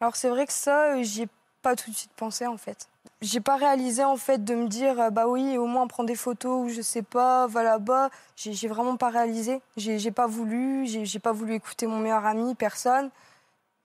[0.00, 1.28] Alors, c'est vrai que ça, euh, j'y ai
[1.62, 2.88] pas tout de suite pensé, en fait.
[3.22, 6.14] J'ai pas réalisé en fait de me dire euh, bah oui au moins prendre des
[6.14, 8.08] photos ou je sais pas va là-bas.
[8.36, 9.60] J'ai vraiment pas réalisé.
[9.76, 10.86] J'ai pas voulu.
[10.86, 13.10] J'ai pas voulu écouter mon meilleur ami, personne.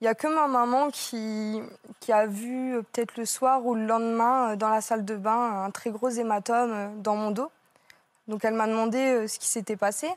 [0.01, 1.61] Il y a que ma maman qui,
[1.99, 5.63] qui a vu euh, peut-être le soir ou le lendemain dans la salle de bain
[5.63, 7.49] un très gros hématome dans mon dos.
[8.27, 10.09] Donc elle m'a demandé ce qui s'était passé.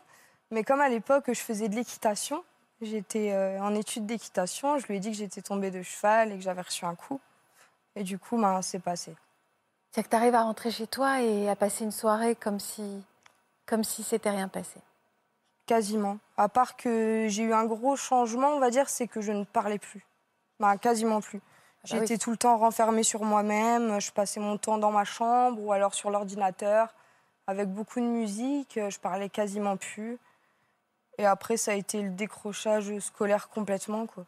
[0.51, 2.43] Mais comme à l'époque je faisais de l'équitation,
[2.81, 6.43] j'étais en étude d'équitation, je lui ai dit que j'étais tombée de cheval et que
[6.43, 7.21] j'avais reçu un coup.
[7.99, 9.17] Et du coup, ben, c'est passé.
[9.91, 13.03] C'est que tu arrives à rentrer chez toi et à passer une soirée comme si,
[13.67, 14.81] comme si c'était rien passé.
[15.67, 16.19] Quasiment.
[16.37, 19.43] À part que j'ai eu un gros changement, on va dire, c'est que je ne
[19.43, 20.07] parlais plus.
[20.61, 21.41] Ben, quasiment plus.
[21.43, 21.49] Ah
[21.83, 24.01] bah J'étais tout le temps renfermée sur moi-même.
[24.01, 26.95] Je passais mon temps dans ma chambre ou alors sur l'ordinateur
[27.49, 28.79] avec beaucoup de musique.
[28.89, 30.19] Je parlais quasiment plus.
[31.17, 34.25] Et après, ça a été le décrochage scolaire complètement, quoi.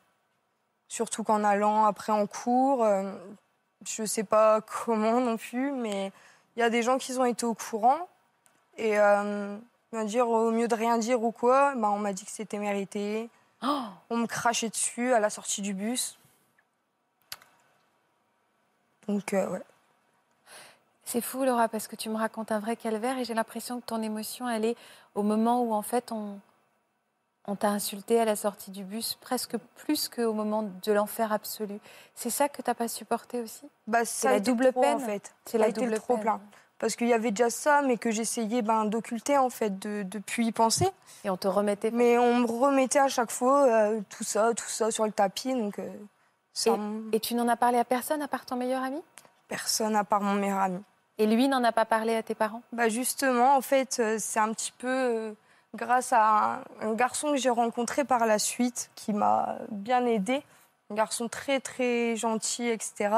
[0.89, 3.13] Surtout qu'en allant après en cours, euh,
[3.87, 6.11] je ne sais pas comment non plus, mais
[6.57, 8.09] il y a des gens qui ont été au courant.
[8.77, 9.57] Et euh,
[10.07, 13.29] dire, au mieux de rien dire ou quoi, ben, on m'a dit que c'était mérité.
[13.63, 16.19] Oh on me crachait dessus à la sortie du bus.
[19.07, 19.63] Donc, euh, ouais.
[21.11, 23.85] C'est fou, Laura, parce que tu me racontes un vrai calvaire et j'ai l'impression que
[23.85, 24.77] ton émotion, elle est
[25.17, 26.39] au moment où, en fait, on,
[27.49, 31.81] on t'a insulté à la sortie du bus presque plus qu'au moment de l'enfer absolu.
[32.15, 33.69] C'est ça que tu n'as pas supporté aussi?
[33.89, 34.99] Bah, C'est la double peine.
[34.99, 35.35] En fait.
[35.47, 36.41] C'est la double trop plein.
[36.79, 40.47] Parce qu'il y avait déjà ça, mais que j'essayais ben, d'occulter, en fait, de, depuis
[40.47, 40.89] y penser.
[41.25, 44.69] Et on te remettait Mais on me remettait à chaque fois euh, tout ça, tout
[44.69, 45.55] ça sur le tapis.
[45.55, 45.93] Donc, euh,
[46.67, 49.03] et, et, tu n'en as parlé à personne à part ton meilleur ami?
[49.49, 50.81] Personne à part mon meilleur ami.
[51.21, 52.63] Et lui n'en a pas parlé à tes parents?
[52.73, 55.35] Bah Justement, en fait, euh, c'est un petit peu
[55.75, 60.43] grâce à un, garçon que j'ai rencontré par la suite, qui m'a bien aidé,
[60.91, 63.11] un garçon très très gentil, etc.,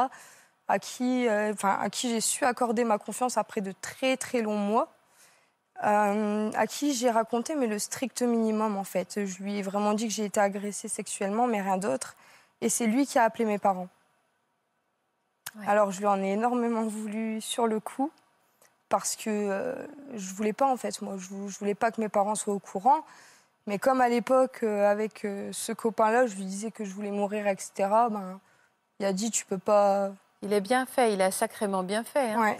[0.66, 1.54] à qui, euh,
[1.92, 4.92] qui j'ai su accorder ma confiance après de très très longs mois.
[5.84, 9.24] Euh, à qui j'ai raconté mais le strict minimum en fait.
[9.24, 12.16] Je lui ai vraiment dit que j'ai été agressée sexuellement mais rien d'autre.
[12.60, 13.88] Et c'est lui qui a appelé mes parents.
[15.66, 18.10] Alors je lui en ai énormément voulu sur le coup
[18.88, 19.74] parce que euh,
[20.14, 21.00] je voulais pas en fait.
[21.02, 23.04] Moi je, voulais pas que mes parents soient au courant.
[23.66, 26.92] Mais comme à l'époque euh, avec euh, ce copain là je lui disais que je
[26.92, 28.40] voulais mourir etc ben
[28.98, 30.10] il a dit tu peux pas.
[30.42, 32.56] Il est bien fait il a sacrément bien fait hein.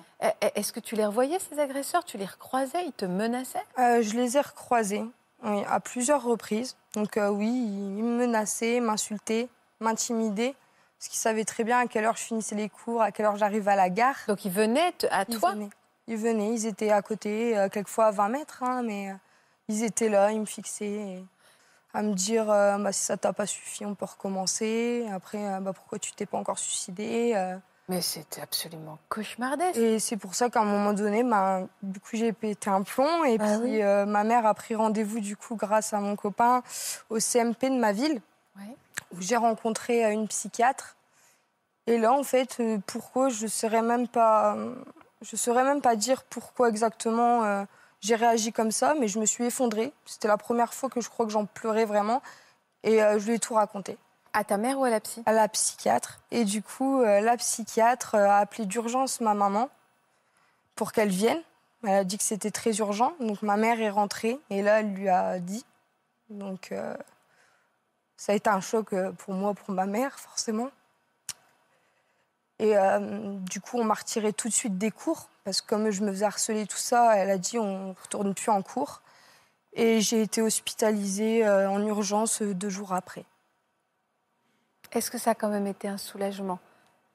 [0.54, 2.04] est-ce que tu les revoyais ces agresseurs?
[2.04, 2.84] Tu les recroisais?
[2.86, 3.64] Ils te menaçaient?
[3.76, 5.04] Je les ai recroisés
[5.42, 6.76] oui, à plusieurs reprises.
[6.94, 9.48] Donc oui ils me menaçaient m'insultaient
[9.80, 10.54] m'intimidaient
[11.02, 13.36] parce qu'ils savaient très bien à quelle heure je finissais les cours à quelle heure
[13.36, 15.54] j'arrivais à la gare donc ils venaient à toi?
[16.08, 19.14] ils venaient, ils étaient à côté, euh, quelquefois à 20 mètres, hein, mais euh,
[19.68, 21.22] ils étaient là, ils me fixaient.
[21.94, 25.06] à me dire euh, bah, si ça t'a pas suffi, on peut recommencer.
[25.12, 27.34] Après, bah, pourquoi tu t'es pas encore suicidé
[27.88, 29.76] Mais c'était absolument cauchemardesque.
[29.76, 33.24] Et c'est pour ça qu'à un moment donné, bah, du coup, j'ai pété un plomb.
[33.24, 36.62] Et puis, ma mère a pris rendez-vous, du coup, grâce à mon copain,
[37.10, 38.20] au CMP de ma ville,
[38.56, 38.60] où
[39.18, 40.96] j'ai rencontré une psychiatre.
[41.86, 44.56] Et là, en fait, pourquoi je ne serais même pas
[45.22, 47.64] je ne saurais même pas dire pourquoi exactement euh,
[48.00, 49.92] j'ai réagi comme ça, mais je me suis effondrée.
[50.04, 52.20] C'était la première fois que je crois que j'en pleurais vraiment.
[52.82, 53.96] Et euh, je lui ai tout raconté.
[54.32, 55.22] À ta mère ou à la psy?
[55.26, 56.20] À la psychiatre.
[56.30, 59.68] Et du coup, euh, la psychiatre a appelé d'urgence ma maman
[60.74, 61.40] pour qu'elle vienne.
[61.84, 63.12] Elle a dit que c'était très urgent.
[63.20, 65.64] Donc ma mère est rentrée et là, elle lui a dit.
[66.30, 66.72] Donc
[68.22, 70.70] ça a été un choc pour moi, pour ma mère, forcément.
[72.60, 75.90] Et euh, du coup, on m'a retiré tout de suite des cours, parce que comme
[75.90, 79.02] je me faisais harceler tout ça, elle a dit on ne retourne plus en cours.
[79.72, 83.24] Et j'ai été hospitalisée euh, en urgence euh, deux jours après.
[84.92, 86.60] Est-ce que ça a quand même été un soulagement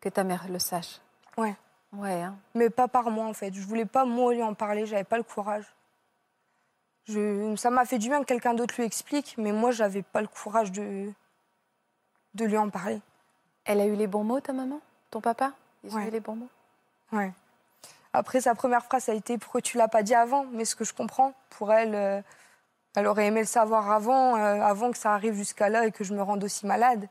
[0.02, 1.00] que ta mère le sache?
[1.38, 1.56] Ouais.
[1.94, 2.22] Ouais.
[2.22, 2.36] Hein.
[2.54, 3.54] Mais pas par moi en fait.
[3.54, 5.64] Je voulais pas moi lui en parler, j'avais pas le courage.
[7.08, 7.56] Je...
[7.56, 10.28] Ça m'a fait du bien que quelqu'un d'autre lui explique, mais moi j'avais pas le
[10.28, 11.12] courage de...
[12.34, 13.02] de lui en parler.
[13.66, 14.80] Elle a eu les bons mots, ta maman?
[15.12, 15.54] Ton papa?
[15.84, 16.50] Ils ont les bons mots?
[17.12, 17.32] Ouais.
[18.14, 20.46] Après, sa première phrase a été Pourquoi tu l'as pas dit avant?
[20.52, 22.22] Mais ce que je comprends, pour elle, euh,
[22.96, 26.04] elle aurait aimé le savoir avant, euh, avant que ça arrive jusqu'à là et que
[26.04, 27.08] je me rende aussi malade.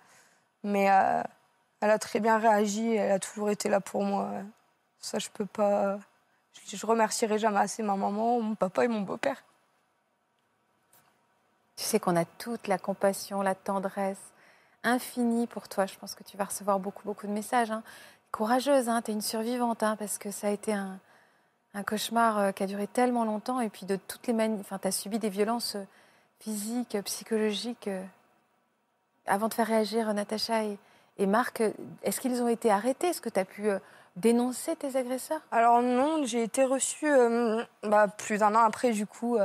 [0.63, 1.23] Mais euh,
[1.81, 4.31] elle a très bien réagi, elle a toujours été là pour moi.
[4.99, 5.99] Ça, je peux pas.
[6.67, 9.45] Je, je remercierai jamais assez ma maman, mon papa et mon beau-père.
[11.77, 14.33] Tu sais qu'on a toute la compassion, la tendresse,
[14.83, 15.85] infini pour toi.
[15.85, 17.71] Je pense que tu vas recevoir beaucoup, beaucoup de messages.
[17.71, 17.83] Hein.
[18.33, 20.99] Courageuse, hein, tu es une survivante, hein, parce que ça a été un,
[21.87, 23.61] cauchemar euh, qui a duré tellement longtemps.
[23.61, 25.85] Et puis, de toutes les manières, enfin, tu as subi des violences euh,
[26.41, 27.91] physiques, euh, psychologiques.
[29.27, 30.79] Avant de faire réagir Natacha et,
[31.19, 31.63] et Marc,
[32.03, 33.09] est-ce qu'ils ont été arrêtés?
[33.09, 33.69] Est-ce que tu as pu
[34.15, 35.41] dénoncer tes agresseurs?
[35.51, 37.11] Alors non, j'ai été reçue
[37.83, 39.37] bah, plus d'un an après, du coup,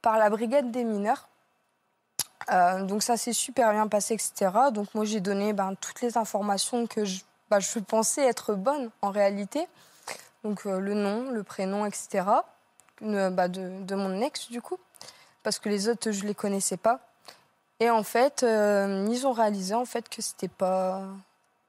[0.00, 1.27] par la brigade des mineurs.
[2.50, 4.50] Euh, donc ça s'est super bien passé, etc.
[4.72, 7.20] Donc moi j'ai donné ben, toutes les informations que je,
[7.50, 9.66] ben, je, pensais être bonnes en réalité.
[10.44, 12.24] Donc euh, le nom, le prénom, etc.
[13.00, 14.78] Ben, de, de, mon ex du coup,
[15.42, 17.00] parce que les autres je les connaissais pas.
[17.80, 21.02] Et en fait, euh, ils ont réalisé en fait que c'était pas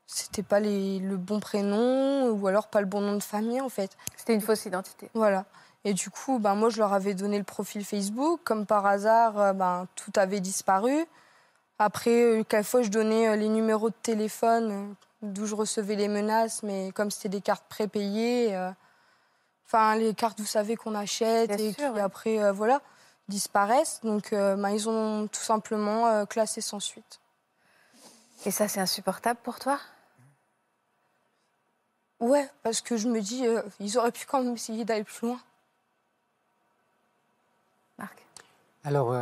[0.07, 3.69] c'était pas les, le bon prénom ou alors pas le bon nom de famille en
[3.69, 3.95] fait.
[4.17, 5.09] C'était une fausse identité.
[5.13, 5.45] Voilà.
[5.85, 8.41] Et du coup, ben, moi, je leur avais donné le profil Facebook.
[8.43, 11.05] Comme par hasard, euh, ben, tout avait disparu.
[11.77, 16.63] Après, euh, quelquefois, je donnais euh, les numéros de téléphone d'où je recevais les menaces,
[16.63, 18.57] mais comme c'était des cartes prépayées,
[19.65, 22.81] Enfin, les cartes, vous savez, qu'on achète et qui après, voilà,
[23.27, 23.99] disparaissent.
[24.01, 27.19] Donc, bah, ils ont tout simplement classé sans suite.
[28.45, 29.77] Et ça, c'est insupportable pour toi?
[32.19, 33.45] Ouais, parce que je me dis,
[33.81, 35.39] ils auraient pu quand même essayer d'aller plus loin.
[37.99, 38.25] Marc
[38.83, 39.13] Alors,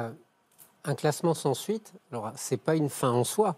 [0.86, 3.58] un classement sans suite, ce n'est pas une fin en soi.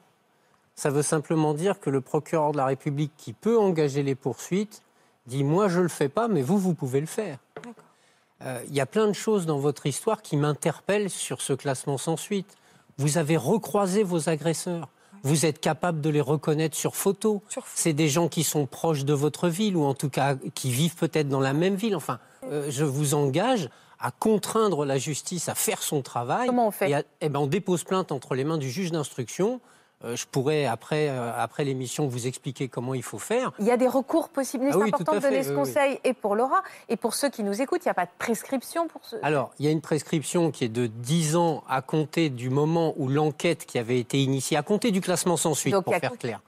[0.76, 4.82] Ça veut simplement dire que le procureur de la République qui peut engager les poursuites
[5.28, 7.38] dit Moi, je ne le fais pas, mais vous, vous pouvez le faire.
[8.44, 11.98] Euh, il y a plein de choses dans votre histoire qui m'interpellent sur ce classement
[11.98, 12.56] sans suite.
[12.98, 14.88] Vous avez recroisé vos agresseurs.
[15.24, 17.44] Vous êtes capable de les reconnaître sur photo.
[17.76, 20.96] C'est des gens qui sont proches de votre ville ou en tout cas qui vivent
[20.96, 21.96] peut-être dans la même ville.
[21.96, 23.70] Enfin, euh, je vous engage
[24.00, 26.48] à contraindre la justice à faire son travail.
[26.48, 29.60] Comment on fait eh ben, On dépose plainte entre les mains du juge d'instruction.
[30.06, 33.52] Euh, je pourrais, après, euh, après l'émission, vous expliquer comment il faut faire.
[33.60, 34.68] Il y a des recours possibles.
[34.70, 36.00] Ah c'est important de donner ce conseil.
[36.06, 38.88] Et pour Laura, et pour ceux qui nous écoutent, il n'y a pas de prescription
[38.88, 39.18] pour ce...
[39.24, 42.94] Alors, il y a une prescription qui est de 10 ans à compter du moment
[42.96, 46.40] où l'enquête qui avait été initiée, à compter du classement sans suite, pour faire clair.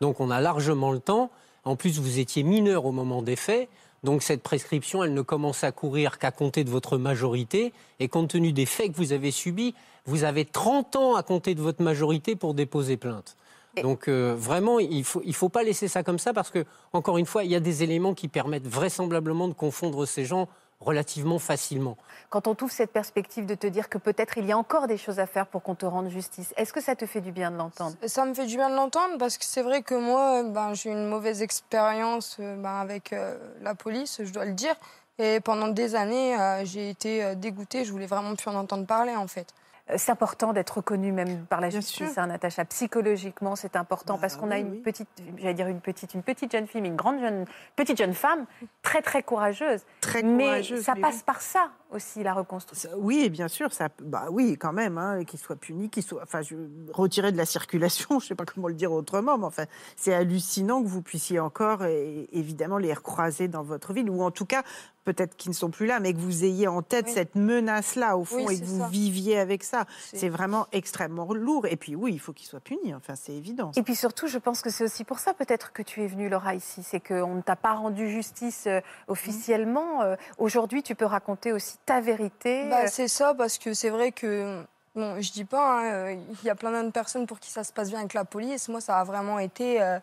[0.00, 1.30] Donc, on a largement le temps.
[1.64, 3.68] En plus, vous étiez mineur au moment des faits.
[4.06, 7.72] Donc cette prescription, elle ne commence à courir qu'à compter de votre majorité.
[7.98, 11.56] Et compte tenu des faits que vous avez subis, vous avez 30 ans à compter
[11.56, 13.36] de votre majorité pour déposer plainte.
[13.82, 16.64] Donc euh, vraiment, il ne faut, il faut pas laisser ça comme ça parce que,
[16.92, 20.48] encore une fois, il y a des éléments qui permettent vraisemblablement de confondre ces gens
[20.80, 21.96] relativement facilement.
[22.30, 24.98] Quand on trouve cette perspective de te dire que peut-être il y a encore des
[24.98, 27.50] choses à faire pour qu'on te rende justice, est-ce que ça te fait du bien
[27.50, 27.96] de l'entendre?
[28.06, 30.90] Ça me fait du bien de l'entendre parce que c'est vrai que moi, ben, j'ai
[30.90, 34.74] une mauvaise expérience euh, ben, avec euh, la police, je dois le dire.
[35.18, 39.16] Et pendant des années, euh, j'ai été dégoûtée, je voulais vraiment plus en entendre parler
[39.16, 39.46] en fait.
[39.94, 42.64] C'est important d'être reconnu même par la justice, hein, Natacha.
[42.64, 45.08] Psychologiquement, c'est important bah parce qu'on a une petite,
[45.38, 47.44] j'allais dire une petite, une petite jeune fille, mais une grande jeune,
[47.76, 48.46] petite jeune femme,
[48.82, 49.82] très très courageuse.
[50.00, 52.90] Très mais ça passe par ça aussi la reconstruction.
[52.96, 56.42] oui, bien sûr, ça, bah oui, quand même, hein, qu'il soit puni, qu'il soit, enfin,
[56.42, 56.56] je,
[56.92, 59.64] retiré de la circulation, je ne sais pas comment le dire autrement, mais enfin,
[59.96, 64.46] c'est hallucinant que vous puissiez encore, évidemment, les recroiser dans votre ville, ou en tout
[64.46, 64.62] cas
[65.06, 68.24] peut-être qu'ils ne sont plus là, mais que vous ayez en tête cette menace-là, au
[68.24, 69.86] fond, et que vous viviez avec ça.
[70.12, 71.66] C'est vraiment extrêmement lourd.
[71.66, 73.70] Et puis oui, il faut qu'ils soient punis, enfin, c'est évident.
[73.76, 76.28] Et puis surtout, je pense que c'est aussi pour ça peut-être que tu es venue,
[76.28, 76.82] Laura, ici.
[76.82, 80.02] C'est qu'on ne t'a pas rendu justice euh, officiellement.
[80.02, 82.68] Euh, aujourd'hui, tu peux raconter aussi ta vérité.
[82.68, 84.62] Bah, c'est ça, parce que c'est vrai que...
[84.94, 87.72] Bon, je dis pas, hein, il y a plein de personnes pour qui ça se
[87.72, 88.68] passe bien avec la police.
[88.68, 89.98] Moi, ça a vraiment été euh,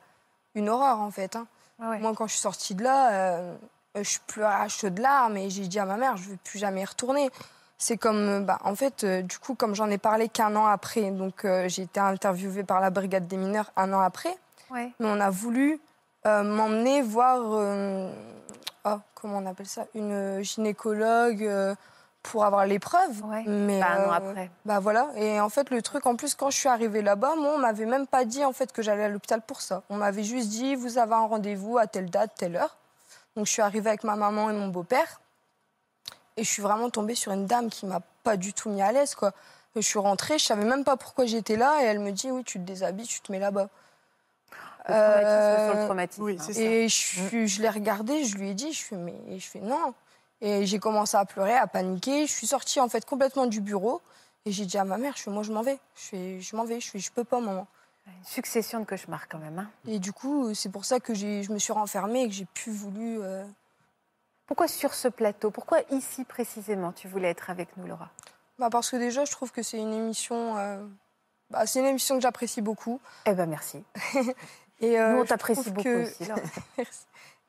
[0.55, 1.35] une horreur, en fait.
[1.35, 1.47] Hein.
[1.81, 3.55] Ah Moi, quand je suis sortie de là, euh,
[3.95, 6.59] je pleurais à chaudes larmes et j'ai dit à ma mère, je ne veux plus
[6.59, 7.29] jamais y retourner.
[7.77, 10.65] C'est comme, euh, bah, en fait, euh, du coup, comme j'en ai parlé qu'un an
[10.65, 14.35] après, donc j'ai été interviewée par la brigade des mineurs un an après,
[14.71, 15.79] mais on a voulu
[16.25, 17.41] m'emmener voir,
[18.85, 21.75] oh, comment on appelle ça, une gynécologue
[22.23, 23.21] pour avoir l'épreuve.
[23.45, 24.49] Mais bah, un an après.
[24.65, 25.09] Bah voilà.
[25.17, 27.85] Et en fait, le truc, en plus, quand je suis arrivée là-bas, moi, on m'avait
[27.85, 29.83] même pas dit en fait que j'allais à l'hôpital pour ça.
[29.89, 32.77] On m'avait juste dit, vous avez un rendez-vous à telle date, telle heure.
[33.35, 35.19] Donc je suis arrivée avec ma maman et mon beau-père.
[36.37, 38.91] Et je suis vraiment tombée sur une dame qui m'a pas du tout mis à
[38.91, 39.13] l'aise.
[39.13, 39.33] quoi.
[39.75, 41.83] je suis rentrée, je savais même pas pourquoi j'étais là.
[41.83, 43.69] Et elle me dit Oui, tu te déshabilles, tu te mets là-bas.
[44.89, 49.13] Euh, traumatisme Oui, et je, je l'ai regardée, je lui ai dit je fais, Mais
[49.39, 49.93] je fais non.
[50.41, 52.27] Et j'ai commencé à pleurer, à paniquer.
[52.27, 54.01] Je suis sortie en fait complètement du bureau.
[54.45, 55.79] Et j'ai dit à ma mère je fais, Moi, je m'en vais.
[55.95, 56.81] Je, fais, je m'en vais.
[56.81, 57.65] Je fais, Je peux pas, maman.
[58.05, 59.59] Une succession de cauchemars quand même.
[59.59, 59.69] Hein.
[59.87, 62.73] Et du coup, c'est pour ça que je me suis renfermée et que j'ai plus
[62.73, 63.21] voulu.
[63.21, 63.45] Euh,
[64.45, 65.51] Pourquoi sur ce plateau?
[65.51, 68.09] Pourquoi ici précisément tu voulais être avec nous, Laura?
[68.59, 70.57] Bah Parce que déjà, je trouve que c'est une émission.
[70.57, 70.85] Euh,
[71.49, 72.99] bah, c'est une émission que j'apprécie beaucoup.
[73.25, 73.83] Eh ben merci.
[74.83, 76.23] et euh, nous, on t'apprécie beaucoup aussi.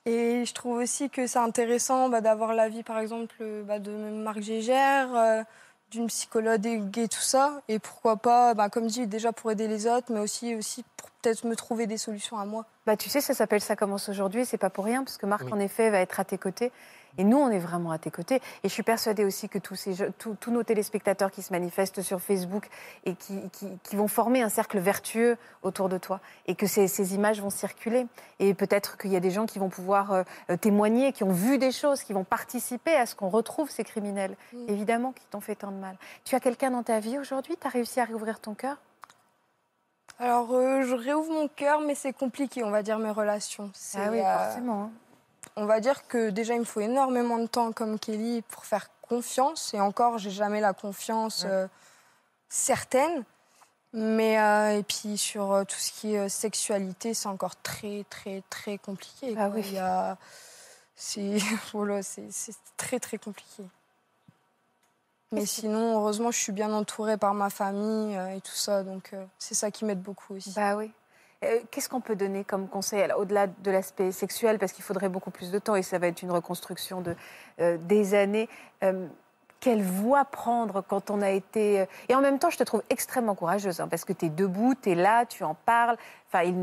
[0.06, 4.42] Et je trouve aussi que c'est intéressant bah, d'avoir l'avis, par exemple, bah, de Marc
[4.42, 5.46] Gégère
[5.94, 7.62] d'une psychologue et tout ça.
[7.68, 11.10] Et pourquoi pas, bah, comme dit, déjà pour aider les autres, mais aussi, aussi pour
[11.22, 12.66] peut-être me trouver des solutions à moi.
[12.86, 15.50] Bah, tu sais, ça s'appelle Ça commence aujourd'hui, c'est pas pour rien, parce que Marc,
[15.52, 16.72] en effet, va être à tes côtés.
[17.18, 18.36] Et nous, on est vraiment à tes côtés.
[18.62, 22.02] Et je suis persuadée aussi que tous, ces, tous, tous nos téléspectateurs qui se manifestent
[22.02, 22.68] sur Facebook
[23.04, 23.38] et qui,
[23.82, 27.50] qui, vont former un cercle vertueux autour de toi et que ces, ces images vont
[27.50, 28.06] circuler.
[28.40, 31.58] Et peut-être qu'il y a des gens qui vont pouvoir euh, témoigner, qui ont vu
[31.58, 34.36] des choses, qui vont participer à ce qu'on retrouve ces criminels,
[34.68, 35.96] évidemment, qui t'ont fait tant de mal.
[36.24, 37.56] Tu as quelqu'un dans ta vie aujourd'hui?
[37.60, 38.78] Tu as réussi à réouvrir ton cœur?
[40.18, 43.70] Alors, euh, je réouvre mon cœur, mais c'est compliqué, on va dire, mes relations.
[43.96, 44.92] Ah oui, euh, forcément.
[45.56, 48.90] On va dire que déjà, il me faut énormément de temps, comme Kelly, pour faire
[49.02, 49.72] confiance.
[49.74, 51.68] Et encore, j'ai jamais la confiance euh,
[52.48, 53.24] certaine.
[53.92, 54.34] Mais,
[54.76, 59.36] et puis, sur tout ce qui est sexualité, c'est encore très, très, très compliqué.
[59.38, 59.78] Ah oui.
[59.78, 60.18] A
[60.96, 61.38] c'est
[61.72, 62.28] voilà, c'est
[62.76, 63.64] très très compliqué.
[65.32, 69.12] Mais sinon, heureusement, je suis bien entourée par ma famille euh, et tout ça, donc
[69.12, 70.52] euh, c'est ça qui m'aide beaucoup aussi.
[70.52, 70.92] Bah oui.
[71.44, 75.30] Euh, qu'est-ce qu'on peut donner comme conseil au-delà de l'aspect sexuel, parce qu'il faudrait beaucoup
[75.30, 77.14] plus de temps et ça va être une reconstruction de
[77.86, 78.48] des années
[79.64, 81.80] quelle voie prendre quand on a été...
[81.80, 84.28] Euh, et en même temps, je te trouve extrêmement courageuse, hein, parce que tu es
[84.28, 85.96] debout, tu es là, tu en parles.
[86.28, 86.60] Enfin, ils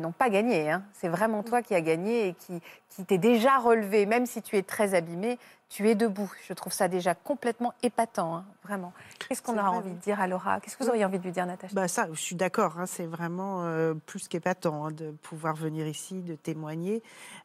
[0.00, 0.70] n'ont pas gagné.
[0.70, 0.84] Hein.
[0.92, 4.06] C'est vraiment toi qui as gagné et qui, qui t'es déjà relevé.
[4.06, 5.36] Même si tu es très abîmé,
[5.68, 6.32] tu es debout.
[6.46, 8.92] Je trouve ça déjà complètement épatant, hein, vraiment.
[9.18, 10.60] Qu'est-ce qu'on aura envie de dire à Laura?
[10.60, 11.74] Qu'est-ce que vous auriez envie de lui dire, Natacha?
[11.74, 16.36] Bah ça, Je suis d'accord, c'est vraiment euh, plus qu'épatant de pouvoir venir ici, de
[16.36, 17.02] témoigner.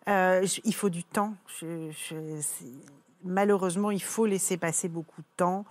[0.08, 1.34] Euh, il faut du temps.
[1.60, 1.90] Je,
[3.24, 5.66] malheureusement, il faut laisser passer beaucoup de temps.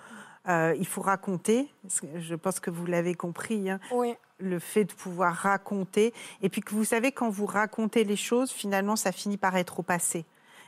[0.48, 1.72] Euh, il faut raconter.
[2.16, 3.70] Je pense que vous l'avez compris.
[3.70, 3.78] Hein.
[4.38, 6.12] Le fait de pouvoir raconter.
[6.40, 9.80] Et puis que vous savez, quand vous racontez les choses, finalement, ça finit par être
[9.80, 10.24] au passé.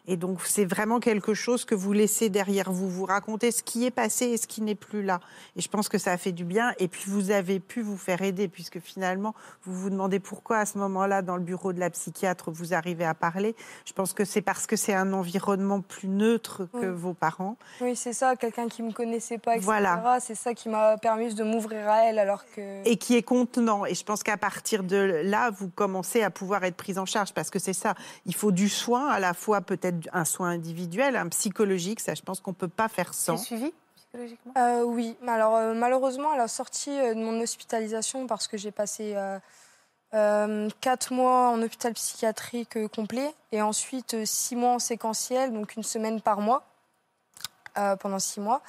[0.06, 2.88] Et donc, c'est vraiment quelque chose que vous laissez derrière vous.
[2.90, 5.20] Vous racontez ce qui est passé et ce qui n'est plus là.
[5.56, 6.74] Et je pense que ça a fait du bien.
[6.78, 9.34] Et puis, vous avez pu vous faire aider, puisque finalement,
[9.64, 13.06] vous vous demandez pourquoi à ce moment-là, dans le bureau de la psychiatre, vous arrivez
[13.06, 13.56] à parler.
[13.86, 17.56] Je pense que c'est parce que c'est un environnement plus neutre que vos parents.
[17.80, 18.36] Oui, c'est ça.
[18.36, 19.64] Quelqu'un qui ne me connaissait pas, etc.
[19.64, 20.18] Voilà.
[20.20, 22.86] C'est ça qui m'a permis de m'ouvrir à elle, alors que...
[22.86, 23.86] Et qui est contenant.
[23.86, 27.32] Et je pense qu'à partir de là, vous commencez à pouvoir être prise en charge,
[27.32, 27.94] parce que c'est ça.
[28.26, 32.00] Il faut du soin, à la fois peut-être un soin individuel, un psychologique.
[32.00, 33.36] Ça, je pense qu'on ne peut pas faire sans.
[33.36, 34.52] suivi psychologiquement?
[34.56, 35.16] Euh, Oui.
[35.26, 39.16] Alors, euh, malheureusement, à la sortie euh, de mon hospitalisation, parce que j'ai passé
[40.80, 46.20] quatre mois en hôpital psychiatrique complet et ensuite six mois en séquentiel, donc une semaine
[46.20, 46.62] par mois,
[47.98, 48.62] pendant six mois.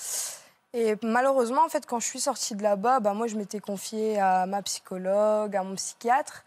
[0.73, 4.19] Et malheureusement, en fait, quand je suis sortie de là-bas, bah, moi, je m'étais confiée
[4.19, 6.43] à ma psychologue, à mon psychiatre.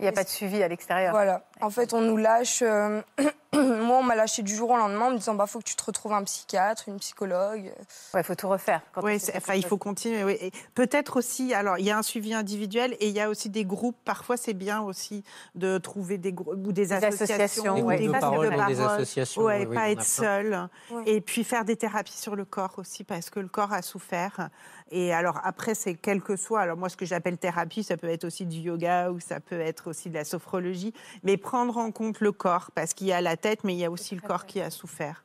[0.00, 1.12] Il n'y a pas de suivi à l'extérieur.
[1.12, 1.44] Voilà.
[1.60, 2.62] En fait, on nous lâche.
[2.62, 3.02] Euh,
[3.54, 5.74] moi, on m'a lâché du jour au lendemain en me disant bah, faut que tu
[5.74, 7.72] te retrouves un psychiatre, une psychologue.
[8.14, 8.80] il faut tout refaire.
[9.02, 10.22] Oui, enfin, il faut continuer.
[10.22, 10.52] Oui.
[10.74, 13.64] Peut-être aussi, alors, il y a un suivi individuel et il y a aussi des
[13.64, 13.96] groupes.
[14.04, 15.24] Parfois, c'est bien aussi
[15.56, 17.74] de trouver des groupes ou des, associations.
[17.74, 19.42] Des, des, des associations.
[19.42, 20.68] Ouais, pas être seul.
[21.06, 24.48] Et puis faire des thérapies sur le corps aussi, parce que le corps a souffert.
[24.92, 26.60] Et alors après, c'est quel que soit.
[26.60, 29.60] Alors moi, ce que j'appelle thérapie, ça peut être aussi du yoga ou ça peut
[29.60, 30.92] être aussi de la sophrologie,
[31.22, 33.84] mais prendre en compte le corps, parce qu'il y a la tête, mais il y
[33.84, 35.24] a aussi le corps qui a souffert.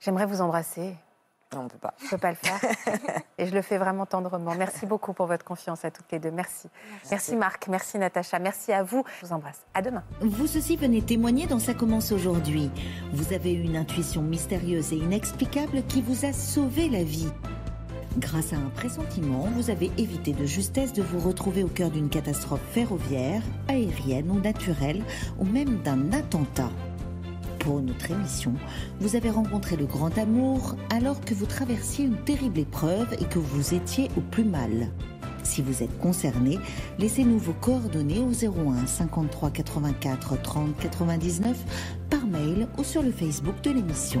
[0.00, 0.96] J'aimerais vous embrasser.
[1.52, 1.94] Non, on ne peut pas.
[2.00, 2.60] Je ne peux pas le faire.
[3.38, 4.54] Et je le fais vraiment tendrement.
[4.56, 6.30] Merci beaucoup pour votre confiance à toutes les deux.
[6.30, 6.68] Merci.
[7.10, 7.68] Merci, Marc.
[7.68, 8.38] Merci Natacha.
[8.38, 9.04] Merci à vous.
[9.20, 9.60] Je vous embrasse.
[9.74, 10.02] À demain.
[10.20, 12.70] Vous aussi venez témoigner dans Ça commence aujourd'hui.
[13.12, 17.30] Vous avez eu une intuition mystérieuse et inexplicable qui vous a sauvé la vie.
[18.18, 22.10] Grâce à un pressentiment, vous avez évité de justesse de vous retrouver au cœur d'une
[22.10, 25.02] catastrophe ferroviaire, aérienne ou naturelle,
[25.38, 26.70] ou même d'un attentat.
[27.58, 28.54] Pour notre émission,
[29.00, 33.38] vous avez rencontré le grand amour alors que vous traversiez une terrible épreuve et que
[33.38, 34.88] vous étiez au plus mal.
[35.42, 36.58] Si vous êtes concerné,
[36.98, 41.56] laissez-nous vos coordonnées au 01 53 84 30 99
[42.10, 44.20] par mail ou sur le Facebook de l'émission.